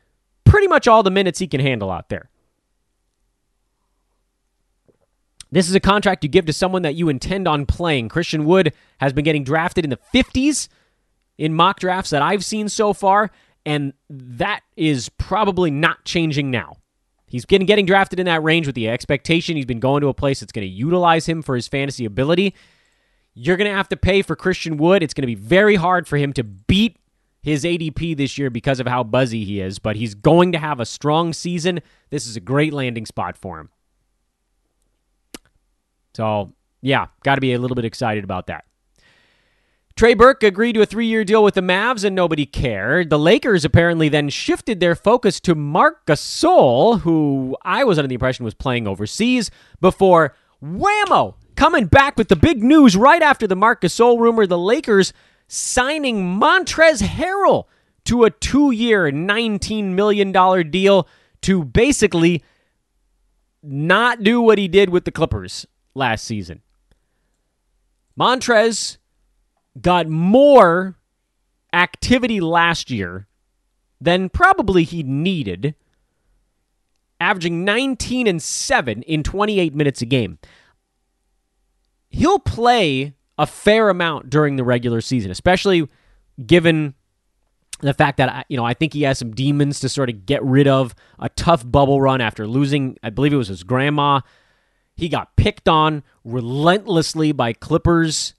[0.44, 2.30] pretty much all the minutes he can handle out there.
[5.50, 8.08] This is a contract you give to someone that you intend on playing.
[8.08, 10.68] Christian Wood has been getting drafted in the 50s
[11.38, 13.30] in mock drafts that I've seen so far,
[13.64, 16.78] and that is probably not changing now.
[17.28, 20.14] He's been getting drafted in that range with the expectation he's been going to a
[20.14, 22.54] place that's going to utilize him for his fantasy ability.
[23.34, 25.02] You're going to have to pay for Christian Wood.
[25.02, 26.96] It's going to be very hard for him to beat
[27.42, 30.80] his ADP this year because of how buzzy he is, but he's going to have
[30.80, 31.80] a strong season.
[32.10, 33.68] This is a great landing spot for him.
[36.14, 38.64] So, yeah, got to be a little bit excited about that.
[39.96, 43.10] Trey Burke agreed to a three year deal with the Mavs and nobody cared.
[43.10, 48.14] The Lakers apparently then shifted their focus to Marc Gasol, who I was under the
[48.14, 53.56] impression was playing overseas, before whammo, coming back with the big news right after the
[53.56, 55.12] Marc Gasol rumor the Lakers
[55.48, 57.64] signing Montrezl Harrell
[58.04, 61.08] to a two year, $19 million deal
[61.42, 62.42] to basically
[63.62, 66.62] not do what he did with the Clippers last season.
[68.18, 68.98] Montrez
[69.80, 70.96] got more
[71.72, 73.26] activity last year
[74.00, 75.74] than probably he needed,
[77.20, 80.38] averaging 19 and 7 in 28 minutes a game.
[82.14, 85.88] He'll play a fair amount during the regular season, especially
[86.44, 86.94] given
[87.81, 90.42] the fact that you know I think he has some demons to sort of get
[90.44, 94.20] rid of a tough bubble run after losing I believe it was his grandma.
[94.96, 98.35] He got picked on relentlessly by Clippers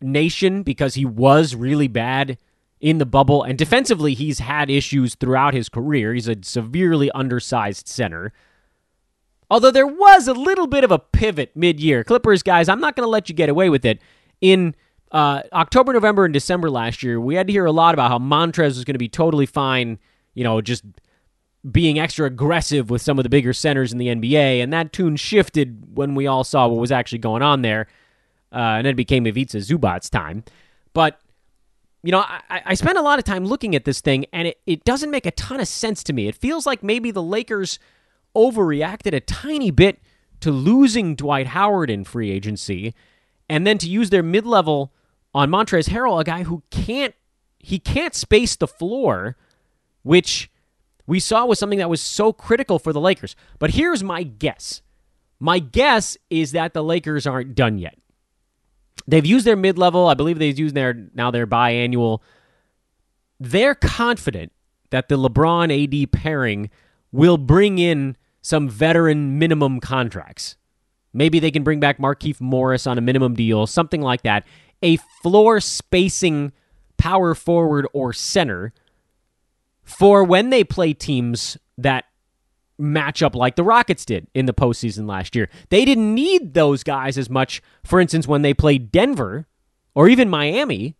[0.00, 2.38] nation because he was really bad
[2.80, 3.42] in the bubble.
[3.42, 6.14] And defensively, he's had issues throughout his career.
[6.14, 8.32] He's a severely undersized center.
[9.50, 12.04] Although there was a little bit of a pivot mid year.
[12.04, 14.00] Clippers, guys, I'm not going to let you get away with it.
[14.40, 14.74] In
[15.12, 18.18] uh, October, November, and December last year, we had to hear a lot about how
[18.18, 19.98] Montrez was going to be totally fine,
[20.34, 20.84] you know, just
[21.70, 24.62] being extra aggressive with some of the bigger centers in the NBA.
[24.62, 27.86] And that tune shifted when we all saw what was actually going on there.
[28.52, 30.44] Uh, and then it became Ivica Zubac's time.
[30.92, 31.20] But
[32.02, 34.60] you know, I, I spent a lot of time looking at this thing, and it,
[34.66, 36.28] it doesn't make a ton of sense to me.
[36.28, 37.78] It feels like maybe the Lakers
[38.34, 40.00] overreacted a tiny bit
[40.40, 42.94] to losing Dwight Howard in free agency,
[43.48, 44.92] and then to use their mid level
[45.32, 47.14] on Montrezl Harrell, a guy who can't
[47.58, 49.36] he can't space the floor,
[50.02, 50.50] which
[51.06, 53.34] we saw was something that was so critical for the Lakers.
[53.58, 54.82] But here's my guess.
[55.40, 57.98] My guess is that the Lakers aren't done yet.
[59.06, 60.08] They've used their mid level.
[60.08, 62.20] I believe they've used their now their biannual.
[63.40, 64.52] They're confident
[64.90, 66.70] that the LeBron AD pairing
[67.12, 70.56] will bring in some veteran minimum contracts.
[71.14, 74.46] Maybe they can bring back Markieff Morris on a minimum deal, something like that.
[74.82, 76.52] A floor spacing
[76.98, 78.74] power forward or center
[79.82, 82.04] for when they play teams that
[82.78, 85.48] match up like the Rockets did in the postseason last year.
[85.70, 89.46] They didn't need those guys as much, for instance, when they played Denver
[89.94, 90.96] or even Miami,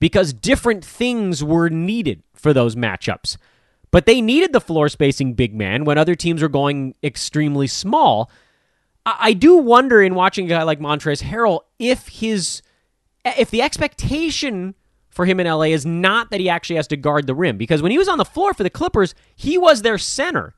[0.00, 3.36] because different things were needed for those matchups.
[3.94, 8.28] But they needed the floor spacing big man when other teams were going extremely small.
[9.06, 12.60] I, do wonder in watching a guy like Montrezl Harrell if his
[13.24, 14.74] if the expectation
[15.10, 17.82] for him in LA is not that he actually has to guard the rim because
[17.82, 20.56] when he was on the floor for the Clippers, he was their center.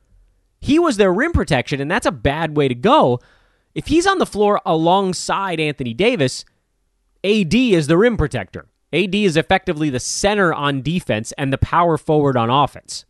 [0.59, 3.21] He was their rim protection, and that's a bad way to go.
[3.75, 6.47] If he's on the floor alongside Anthony Davis,
[7.23, 8.65] AD is the rim protector.
[8.95, 13.05] AD is effectively the center on defense and the power forward on offense.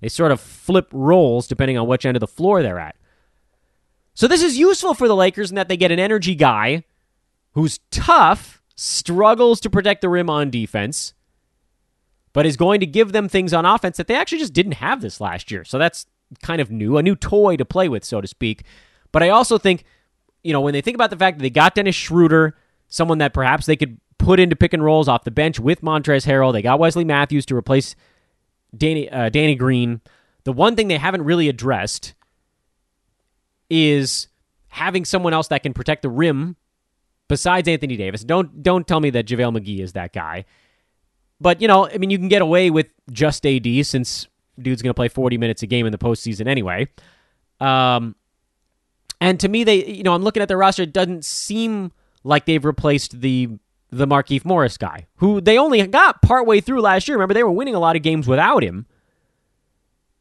[0.00, 2.96] They sort of flip roles depending on which end of the floor they're at.
[4.14, 6.84] So this is useful for the Lakers in that they get an energy guy
[7.52, 11.14] who's tough, struggles to protect the rim on defense,
[12.32, 15.00] but is going to give them things on offense that they actually just didn't have
[15.00, 15.64] this last year.
[15.64, 16.06] So that's
[16.42, 18.64] kind of new, a new toy to play with, so to speak.
[19.12, 19.84] But I also think,
[20.42, 22.56] you know, when they think about the fact that they got Dennis Schroeder,
[22.88, 26.26] someone that perhaps they could put into pick and rolls off the bench with Montrezl
[26.26, 27.94] Harrell, they got Wesley Matthews to replace
[28.76, 30.00] Danny uh, Danny Green.
[30.44, 32.14] The one thing they haven't really addressed
[33.70, 34.28] is
[34.68, 36.56] having someone else that can protect the rim
[37.28, 38.24] besides Anthony Davis.
[38.24, 40.44] Don't don't tell me that JaVale McGee is that guy.
[41.40, 44.28] But you know, I mean, you can get away with just AD since
[44.60, 46.88] dude's going to play 40 minutes a game in the postseason anyway.
[47.60, 48.14] Um,
[49.20, 50.82] and to me, they, you know, I'm looking at their roster.
[50.82, 53.50] It doesn't seem like they've replaced the
[53.96, 57.16] the Markieff Morris guy, who they only got partway through last year.
[57.16, 58.86] Remember, they were winning a lot of games without him.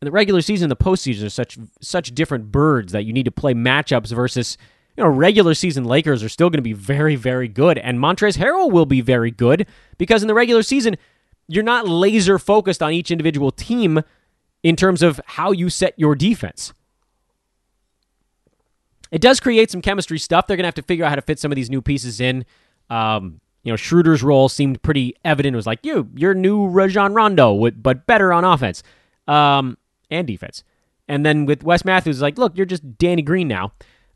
[0.01, 3.31] And the regular season the postseason are such such different birds that you need to
[3.31, 4.57] play matchups versus
[4.97, 8.37] you know regular season Lakers are still going to be very very good, and Montrezl
[8.37, 9.65] Harrell will be very good
[9.97, 10.97] because in the regular season
[11.47, 14.01] you're not laser focused on each individual team
[14.61, 16.73] in terms of how you set your defense.
[19.11, 20.47] It does create some chemistry stuff.
[20.47, 22.19] They're going to have to figure out how to fit some of these new pieces
[22.19, 22.45] in.
[22.89, 25.55] Um, you know, Schroeder's role seemed pretty evident.
[25.55, 28.83] It was like, you, you're new Rajon Rondo, but better on offense
[29.27, 29.77] um,
[30.09, 30.63] and defense.
[31.07, 33.73] And then with Wes Matthews, like, look, you're just Danny Green now.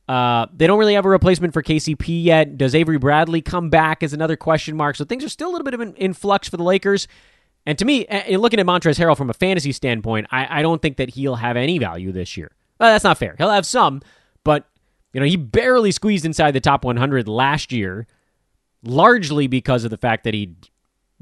[0.07, 2.57] Uh, they don't really have a replacement for KCP yet.
[2.57, 4.03] Does Avery Bradley come back?
[4.03, 4.95] Is another question mark.
[4.95, 7.07] So things are still a little bit of an in flux for the Lakers.
[7.65, 10.81] And to me, in looking at Montrezl Harrell from a fantasy standpoint, I, I don't
[10.81, 12.51] think that he'll have any value this year.
[12.79, 13.35] Well, that's not fair.
[13.37, 14.01] He'll have some,
[14.45, 14.69] but
[15.11, 18.07] you know he barely squeezed inside the top 100 last year,
[18.83, 20.55] largely because of the fact that he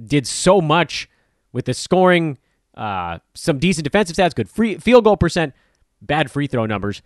[0.03, 1.09] did so much
[1.51, 2.37] with the scoring,
[2.75, 5.53] uh, some decent defensive stats, good free field goal percent,
[6.01, 7.01] bad free throw numbers.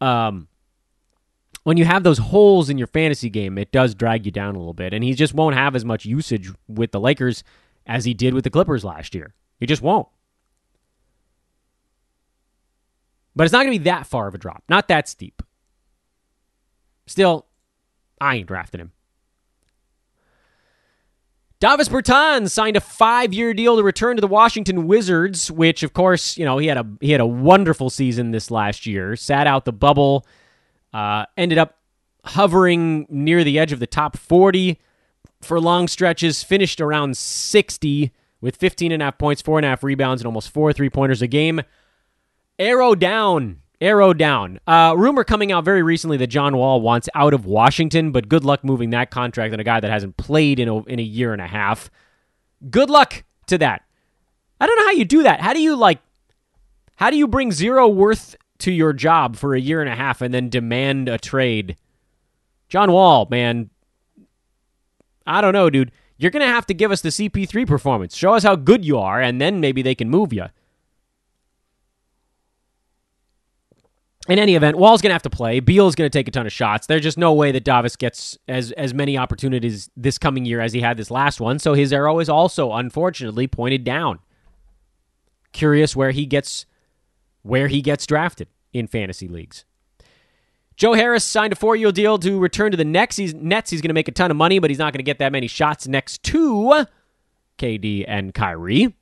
[0.00, 0.48] Um,
[1.62, 4.58] when you have those holes in your fantasy game, it does drag you down a
[4.58, 7.42] little bit, and he just won't have as much usage with the Lakers
[7.86, 9.34] as he did with the Clippers last year.
[9.60, 10.08] He just won't.
[13.36, 14.62] But it's not going to be that far of a drop.
[14.68, 15.42] Not that steep.
[17.06, 17.46] Still,
[18.20, 18.92] I ain't drafting him.
[21.64, 26.36] Davis Bertans signed a five-year deal to return to the Washington Wizards, which, of course,
[26.36, 29.16] you know he had a he had a wonderful season this last year.
[29.16, 30.26] Sat out the bubble,
[30.92, 31.78] uh, ended up
[32.22, 34.78] hovering near the edge of the top forty
[35.40, 38.12] for long stretches, finished around 60
[38.42, 40.90] with 15 and a half points, four and a half rebounds, and almost four three
[40.90, 41.62] pointers a game.
[42.58, 43.62] Arrow down.
[43.84, 44.58] Arrow down.
[44.66, 48.44] Uh, rumor coming out very recently that John Wall wants out of Washington, but good
[48.44, 51.32] luck moving that contract on a guy that hasn't played in a, in a year
[51.32, 51.90] and a half.
[52.70, 53.82] Good luck to that.
[54.60, 55.40] I don't know how you do that.
[55.40, 55.98] How do you like
[56.96, 60.20] how do you bring zero worth to your job for a year and a half
[60.20, 61.76] and then demand a trade?
[62.68, 63.70] John Wall, man.
[65.26, 65.92] I don't know, dude.
[66.16, 68.16] You're to have to give us the CP3 performance.
[68.16, 70.46] Show us how good you are, and then maybe they can move you.
[74.28, 75.60] In any event, Wall's going to have to play.
[75.60, 76.86] Beal's going to take a ton of shots.
[76.86, 80.72] There's just no way that Davis gets as as many opportunities this coming year as
[80.72, 81.58] he had this last one.
[81.58, 84.20] So his arrow is also unfortunately pointed down.
[85.52, 86.66] Curious where he gets
[87.42, 89.64] where he gets drafted in fantasy leagues.
[90.76, 93.16] Joe Harris signed a four-year deal to return to the Nets.
[93.16, 93.70] He's, Nets.
[93.70, 95.30] He's going to make a ton of money, but he's not going to get that
[95.30, 96.86] many shots next to
[97.58, 98.94] KD and Kyrie.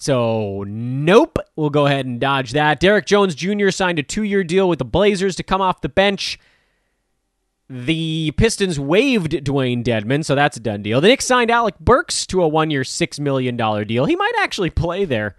[0.00, 1.38] So, nope.
[1.56, 2.80] We'll go ahead and dodge that.
[2.80, 3.68] Derrick Jones Jr.
[3.68, 6.38] signed a two year deal with the Blazers to come off the bench.
[7.68, 11.02] The Pistons waived Dewayne Dedmon, so that's a done deal.
[11.02, 14.06] The Knicks signed Alec Burks to a one year, $6 million deal.
[14.06, 15.36] He might actually play there,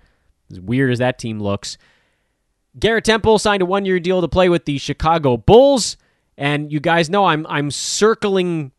[0.52, 1.80] as weird as that team looks.
[2.80, 5.98] Garrett Temple signed a one year deal to play with the Chicago Bulls.
[6.38, 8.72] And you guys know I'm, I'm circling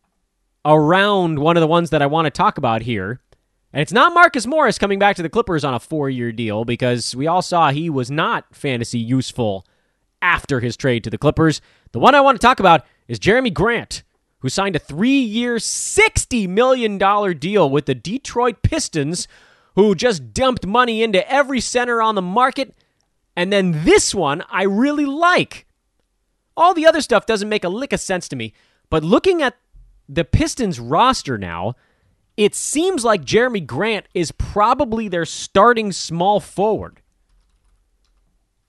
[0.64, 3.20] around one of the ones that I want to talk about here.
[3.72, 6.64] And it's not Marcus Morris coming back to the Clippers on a four year deal
[6.64, 9.66] because we all saw he was not fantasy useful
[10.20, 11.60] after his trade to the Clippers.
[11.92, 14.02] The one I want to talk about is Jerami Grant,
[14.40, 16.98] who signed a three year, $60 million
[17.38, 19.26] deal with the Detroit Pistons,
[19.74, 22.74] who just dumped money into every center on the market.
[23.34, 25.66] And then this one I really like.
[26.54, 28.52] All the other stuff doesn't make a lick of sense to me,
[28.90, 29.56] but looking at
[30.06, 31.74] the Pistons roster now,
[32.37, 37.01] it seems like Jerami Grant is probably their starting small forward.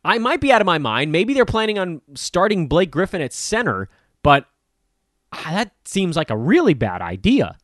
[0.06, 1.12] I might be out of my mind.
[1.12, 3.90] Maybe they're planning on starting Blake Griffin at center,
[4.22, 4.48] but
[5.32, 7.58] ah, that seems like a really bad idea.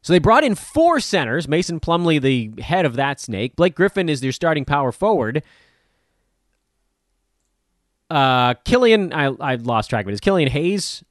[0.00, 1.48] So they brought in four centers.
[1.48, 3.56] Mason Plumlee, the head of that snake.
[3.56, 5.42] Blake Griffin is their starting power forward.
[8.10, 10.12] Uh, Killian, I I lost track of it.
[10.12, 11.02] Is Killian Hayes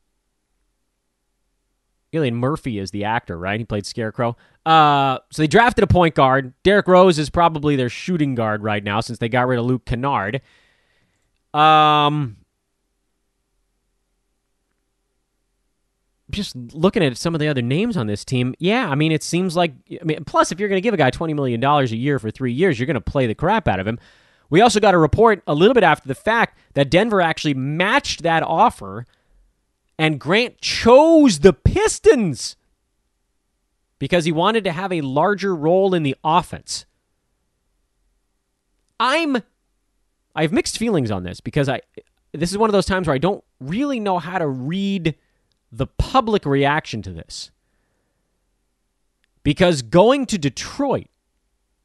[2.13, 3.59] Cillian Murphy is the actor, right?
[3.59, 4.37] He played Scarecrow.
[4.65, 6.53] Uh, so they drafted a point guard.
[6.63, 9.85] Derrick Rose is probably their shooting guard right now since they got rid of Luke
[9.85, 10.41] Kennard.
[11.53, 12.37] Um,
[16.29, 19.23] just looking at some of the other names on this team, yeah, I mean, it
[19.23, 19.73] seems like.
[19.91, 22.31] I mean, plus, if you're going to give a guy $20 million a year for
[22.31, 23.99] three years, you're going to play the crap out of him.
[24.49, 28.23] We also got a report a little bit after the fact that Denver actually matched
[28.23, 29.05] that offer
[29.97, 32.55] and Grant chose the Pistons
[33.99, 36.85] because he wanted to have a larger role in the offense.
[38.99, 39.37] I'm
[40.35, 41.81] I have mixed feelings on this because I
[42.31, 45.15] this is one of those times where I don't really know how to read
[45.71, 47.51] the public reaction to this.
[49.43, 51.07] Because going to Detroit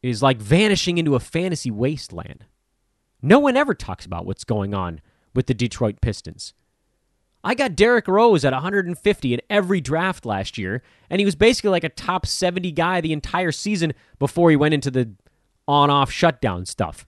[0.02, 2.44] is like vanishing into a fantasy wasteland.
[3.20, 5.00] No one ever talks about what's going on
[5.34, 6.54] with the Detroit Pistons.
[7.44, 11.70] I got Derrick Rose at 150 in every draft last year, and he was basically
[11.70, 15.10] like a top 70 guy the entire season before he went into the
[15.66, 17.06] on off shutdown stuff.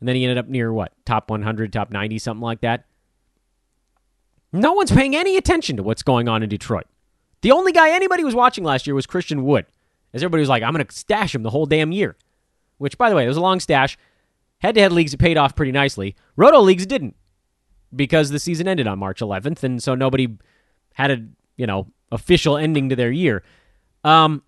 [0.00, 0.92] And then he ended up near what?
[1.06, 2.86] Top 100, top 90, something like that.
[4.52, 6.86] No one's paying any attention to what's going on in Detroit.
[7.42, 9.66] The only guy anybody was watching last year was Christian Wood,
[10.12, 12.16] as everybody was like, I'm going to stash him the whole damn year.
[12.78, 13.96] Which, by the way, it was a long stash.
[14.58, 16.16] Head to head leagues, it paid off pretty nicely.
[16.36, 17.16] Roto leagues didn't
[17.94, 20.36] because the season ended on March 11th, and so nobody
[20.94, 21.24] had a
[21.56, 23.42] you know official ending to their year.
[24.04, 24.42] Um,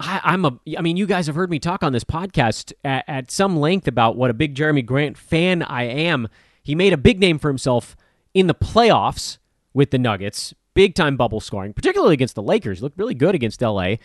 [0.00, 0.58] I, I'm a.
[0.76, 3.88] I mean, you guys have heard me talk on this podcast at, at some length
[3.88, 6.28] about what a big Jerami Grant fan I am.
[6.62, 7.96] He made a big name for himself
[8.34, 9.38] in the playoffs
[9.72, 12.82] with the Nuggets, big time bubble scoring, particularly against the Lakers.
[12.82, 13.96] Looked really good against LA.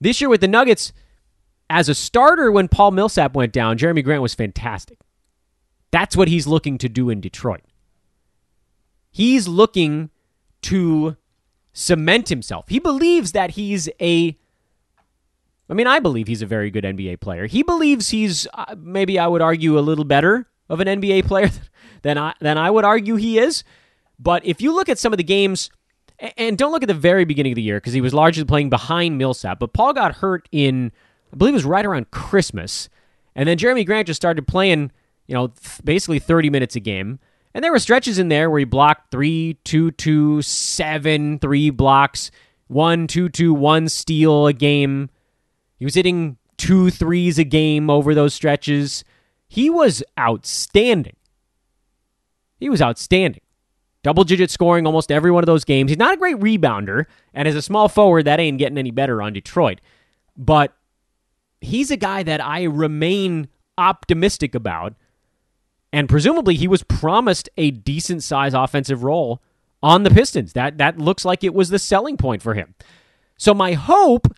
[0.00, 0.92] This year with the Nuggets,
[1.70, 4.98] as a starter when Paul Millsap went down, Jerami Grant was fantastic.
[5.90, 7.62] That's what he's looking to do in Detroit.
[9.10, 10.10] He's looking
[10.62, 11.16] to
[11.72, 12.68] cement himself.
[12.68, 14.36] He believes that he's a
[15.70, 17.46] I mean, I believe he's a very good NBA player.
[17.46, 21.50] He believes he's uh, maybe I would argue a little better of an NBA player
[22.02, 23.64] than I than I would argue he is.
[24.18, 25.70] But if you look at some of the games
[26.36, 28.70] and don't look at the very beginning of the year because he was largely playing
[28.70, 30.90] behind Millsap, but Paul got hurt in
[31.32, 32.88] I believe it was right around Christmas.
[33.34, 34.90] And then Jerami Grant just started playing
[35.28, 37.20] you know, th- basically 30 minutes a game.
[37.54, 42.30] And there were stretches in there where he blocked three, two, two, seven, three blocks,
[42.66, 45.10] one, two, two, one steal a game.
[45.78, 49.04] He was hitting two threes a game over those stretches.
[49.48, 51.16] He was outstanding.
[52.58, 53.42] He was outstanding.
[54.02, 55.90] Double digit scoring almost every one of those games.
[55.90, 59.20] He's not a great rebounder, and as a small forward, that ain't getting any better
[59.20, 59.80] on Detroit.
[60.36, 60.76] But
[61.60, 64.94] he's a guy that I remain optimistic about.
[65.92, 69.42] And presumably he was promised a decent size offensive role
[69.82, 70.52] on the Pistons.
[70.52, 72.74] That that looks like it was the selling point for him.
[73.36, 74.28] So my hope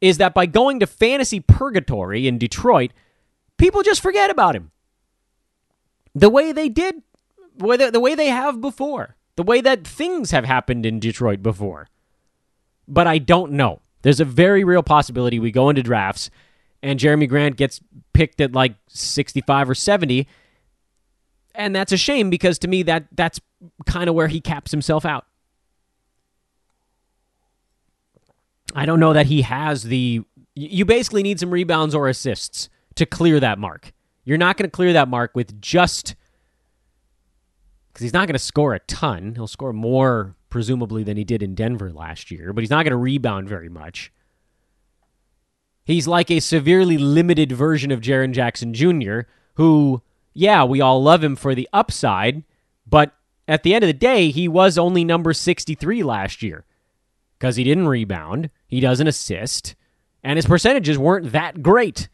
[0.00, 2.90] is that by going to fantasy purgatory in Detroit,
[3.56, 4.72] people just forget about him.
[6.14, 7.02] The way they did
[7.56, 9.16] the way they have before.
[9.36, 11.88] The way that things have happened in Detroit before.
[12.86, 13.80] But I don't know.
[14.02, 16.28] There's a very real possibility we go into drafts
[16.82, 17.80] and Jerami Grant gets
[18.12, 20.26] picked at like 65 or 70
[21.54, 23.40] and that's a shame because to me that that's
[23.86, 25.26] kind of where he caps himself out.
[28.74, 30.22] I don't know that he has the
[30.54, 33.92] you basically need some rebounds or assists to clear that mark.
[34.24, 36.14] You're not going to clear that mark with just
[37.92, 39.34] because he's not going to score a ton.
[39.34, 42.92] He'll score more, presumably, than he did in Denver last year, but he's not going
[42.92, 44.12] to rebound very much.
[45.84, 49.20] He's like a severely limited version of Jaren Jackson Jr.,
[49.54, 50.02] who,
[50.34, 52.42] yeah, we all love him for the upside,
[52.86, 53.12] but
[53.48, 56.64] at the end of the day, he was only number 63 last year
[57.38, 59.74] because he didn't rebound, he doesn't assist,
[60.22, 62.08] and his percentages weren't that great.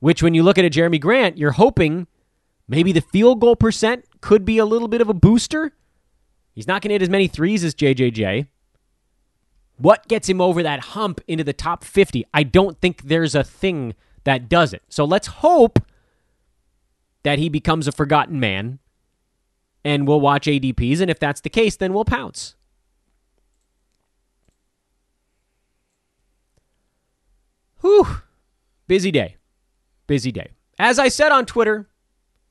[0.00, 2.06] Which, when you look at a Jerami Grant, you're hoping
[2.68, 5.72] maybe the field goal percent could be a little bit of a booster.
[6.52, 8.48] He's not going to hit as many threes as JJJ.
[9.78, 12.24] What gets him over that hump into the top 50?
[12.34, 13.94] I don't think there's a thing
[14.24, 14.82] that does it.
[14.88, 15.78] So let's hope
[17.26, 18.78] that he becomes a forgotten man
[19.84, 21.00] and we'll watch ADPs.
[21.00, 22.54] And if that's the case, then we'll pounce.
[27.80, 28.06] Whew.
[28.86, 29.38] Busy day.
[30.06, 30.50] Busy day.
[30.78, 31.88] As I said on Twitter,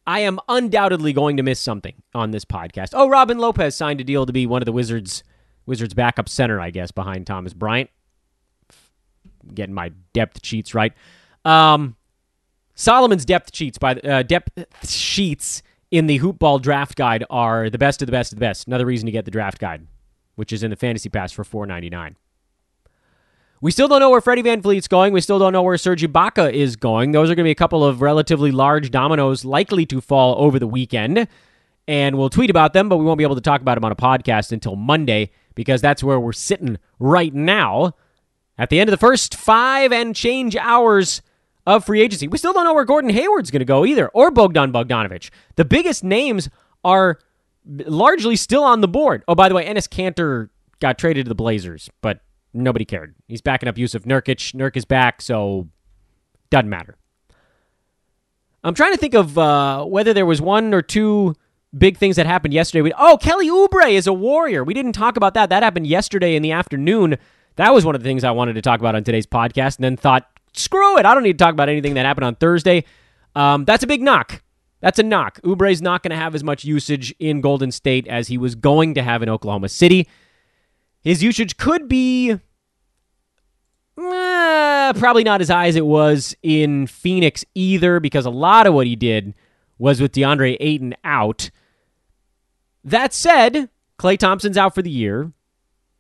[0.06, 2.90] I am undoubtedly going to miss something on this podcast.
[2.92, 5.24] Oh, Robin Lopez signed a deal to be one of the Wizards
[5.66, 7.90] Wizards backup center, I guess, behind Thomas Bryant.
[9.54, 10.92] Getting my depth sheets right.
[11.46, 11.96] Um,
[12.76, 18.02] Solomon's depth sheets by uh, depth sheets in the Hoopball draft guide are the best
[18.02, 18.68] of the best of the best.
[18.68, 19.88] Another reason to get the draft guide,
[20.36, 22.18] which is in the fantasy pass for four ninety nine.
[23.62, 25.14] We still don't know where Freddie VanVleet's going.
[25.14, 27.14] We still don't know where Serge Ibaka is going.
[27.14, 30.60] Those are going to be a couple of relatively large dominoes likely to fall over
[30.60, 31.28] the weekend.
[31.88, 33.92] And we'll tweet about them, but we won't be able to talk about them on
[33.92, 37.94] a podcast until Monday because that's where we're sitting right now
[38.58, 41.22] at the end of the first five and change hours
[41.66, 42.28] of free agency.
[42.28, 45.30] We still don't know where Gordon Hayward's going to go either, or Bogdan Bogdanovic.
[45.56, 46.50] The biggest names
[46.84, 47.20] are
[47.66, 49.24] largely still on the board.
[49.28, 50.50] Oh, by the way, Enes Kanter
[50.80, 52.20] got traded to the Blazers, but
[52.54, 53.16] nobody cared.
[53.28, 54.54] He's backing up Jusuf Nurkic.
[54.54, 55.68] Nurk is back, so
[56.50, 56.98] doesn't matter.
[58.64, 61.36] I'm trying to think of uh, whether there was one or two
[61.78, 62.82] big things that happened yesterday.
[62.82, 64.64] We, oh, Kelly Oubre is a warrior.
[64.64, 65.50] We didn't talk about that.
[65.50, 67.18] That happened yesterday in the afternoon.
[67.58, 69.84] That was one of the things I wanted to talk about on today's podcast, and
[69.84, 70.28] then thought,
[70.60, 71.06] screw it.
[71.06, 72.84] I don't need to talk about anything that happened on Thursday.
[73.36, 74.42] Um, that's a big knock.
[74.82, 75.40] That's a knock.
[75.46, 78.94] Oubre's not going to have as much usage in Golden State as he was going
[78.94, 80.08] to have in Oklahoma City.
[81.02, 82.38] His usage could be eh,
[84.94, 88.88] probably not as high as it was in Phoenix either, because a lot of what
[88.88, 89.34] he did
[89.78, 91.50] was with DeAndre Ayton out.
[92.84, 95.32] That said, Klay Thompson's out for the year.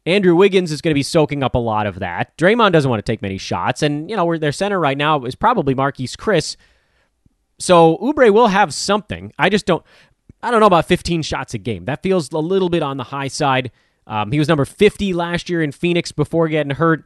[0.05, 2.37] Andrew Wiggins is going to be soaking up a lot of that.
[2.37, 5.35] Draymond doesn't want to take many shots, and you know their center right now is
[5.35, 6.55] probably Marquese Chriss.
[7.57, 9.33] So Oubre will have something.
[9.39, 9.83] I just don't.
[10.43, 11.85] I don't know about 15 shots a game.
[11.85, 13.71] That feels a little bit on the high side.
[14.05, 17.03] Um, he was number 50 last year in Phoenix before getting hurt.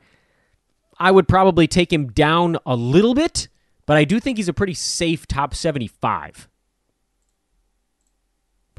[0.98, 3.48] I would probably take him down a little bit,
[3.86, 6.50] but I do think he's a pretty safe top 75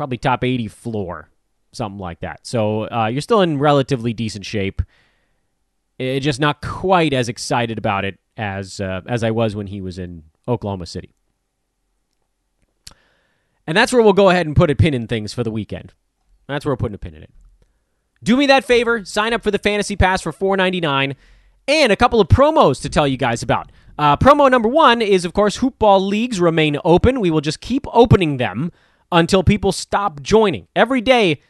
[0.01, 1.29] probably top 80 floor,
[1.73, 2.47] something like that.
[2.47, 4.83] So uh, you're still in relatively decent shape.
[5.99, 9.81] It, just not quite as excited about it as uh, as I was when he
[9.81, 11.15] was in Oklahoma City.
[13.67, 15.93] And that's where we'll go ahead and put a pin in things for the weekend.
[16.49, 17.31] That's where we're putting a pin in it.
[18.23, 21.15] Do me that favor, sign up for the Fantasy Pass for $4.99
[21.69, 23.71] and a couple of promos to tell you guys about.
[23.99, 27.21] Uh, promo number one is, of course, Hoopball Leagues remain open.
[27.21, 28.73] We will just keep opening them
[29.13, 30.69] until people stop joining.
[30.75, 31.41] Every day,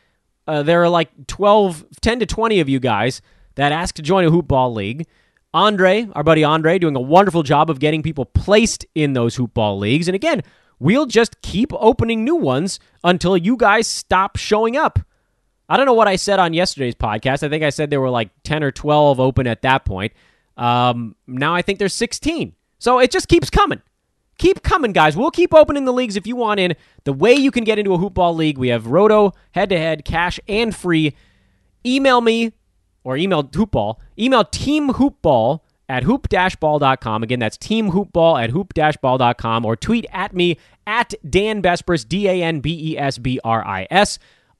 [0.50, 3.22] uh, there are like 12, 10 to 20 of you guys
[3.54, 5.06] that ask to join a hoopball league.
[5.54, 9.78] Andre, our buddy Andre, doing a wonderful job of getting people placed in those hoopball
[9.78, 10.08] leagues.
[10.08, 10.42] And again,
[10.80, 14.98] we'll just keep opening new ones until you guys stop showing up.
[15.68, 17.44] I don't know what I said on yesterday's podcast.
[17.44, 20.12] I think I said there were like 10 or 12 open at that point.
[20.56, 22.54] Um, now I think there's 16.
[22.80, 23.82] So it just keeps coming
[24.40, 25.16] keep coming, guys.
[25.16, 26.74] We'll keep opening the leagues if you want in.
[27.04, 30.04] The way you can get into a hoopball league, we have Roto, head to head,
[30.04, 31.14] cash, and free.
[31.86, 32.52] Email me
[33.04, 33.96] or email hoopball.
[34.18, 37.22] Email teamhoopball at hoop-ball.com.
[37.22, 42.58] Again, that's teamhoopball at hoop-ball.com or tweet at me at Dan Besbris, D-A-N-B-E-S-B-R-I-S.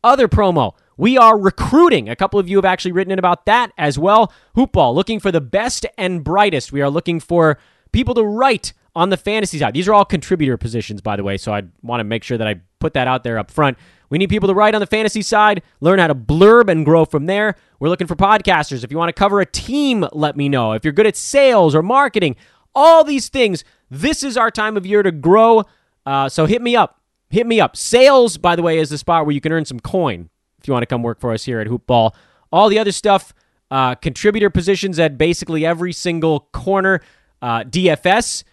[0.03, 0.73] Other promo.
[0.97, 2.09] We are recruiting.
[2.09, 4.33] A couple of you have actually written in about that as well.
[4.57, 6.73] Hoopball, looking for the best and brightest.
[6.73, 7.59] We are looking for
[7.93, 9.73] people to write on the fantasy side.
[9.73, 12.47] These are all contributor positions, by the way, so I want to make sure that
[12.47, 13.79] I put that out there up front.
[14.11, 17.07] We need people to write on the fantasy side, learn how to blurb and grow
[17.07, 17.57] from there.
[17.79, 18.85] We're looking for podcasters.
[18.85, 20.73] If you want to cover a team, let me know.
[20.73, 22.37] If you're good at sales or marketing,
[22.75, 25.65] all these things, this is our time of year to grow.
[26.05, 27.01] Uh, so hit me up.
[27.31, 27.79] Hit me up.
[27.79, 30.29] Sales, by the way, is the spot where you can earn some coin
[30.59, 32.13] if you want to come work for us here at Hoopball.
[32.53, 33.33] All the other stuff,
[33.71, 37.01] uh, contributor positions at basically every single corner.
[37.41, 38.45] Uh, DFS.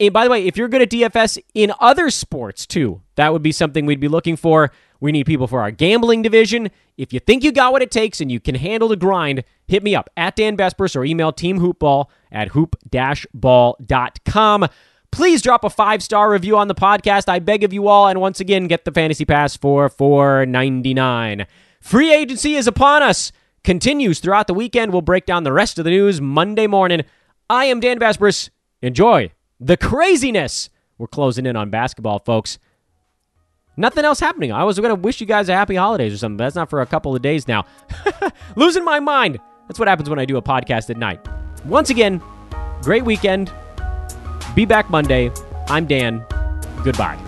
[0.00, 3.42] And by the way, if you're good at DFS in other sports too, that would
[3.42, 4.70] be something we'd be looking for.
[5.00, 6.70] We need people for our gambling division.
[6.96, 9.82] If you think you got what it takes and you can handle the grind, hit
[9.82, 14.68] me up at Dan Besbris or email Team Hoopball at hoop-ball.com.
[15.10, 17.28] Please drop a five-star review on the podcast.
[17.28, 18.08] I beg of you all.
[18.08, 21.46] And once again, get the Fantasy Pass for $4.99.
[21.80, 23.32] Free agency is upon us.
[23.64, 24.92] Continues throughout the weekend.
[24.92, 27.04] We'll break down the rest of the news Monday morning.
[27.48, 28.50] I am Dan Besbris.
[28.82, 29.30] Enjoy
[29.60, 30.70] the craziness.
[30.98, 32.58] We're closing in on basketball, folks.
[33.76, 34.50] Nothing else happening.
[34.50, 36.68] I was going to wish you guys a happy holidays or something, but that's not
[36.68, 37.64] for a couple of days now.
[38.56, 39.38] Losing my mind.
[39.68, 41.20] That's what happens when I do a podcast at night.
[41.64, 42.20] Once again,
[42.82, 43.52] great weekend.
[44.56, 45.30] Be back Monday.
[45.68, 46.24] I'm Dan.
[46.82, 47.27] Goodbye.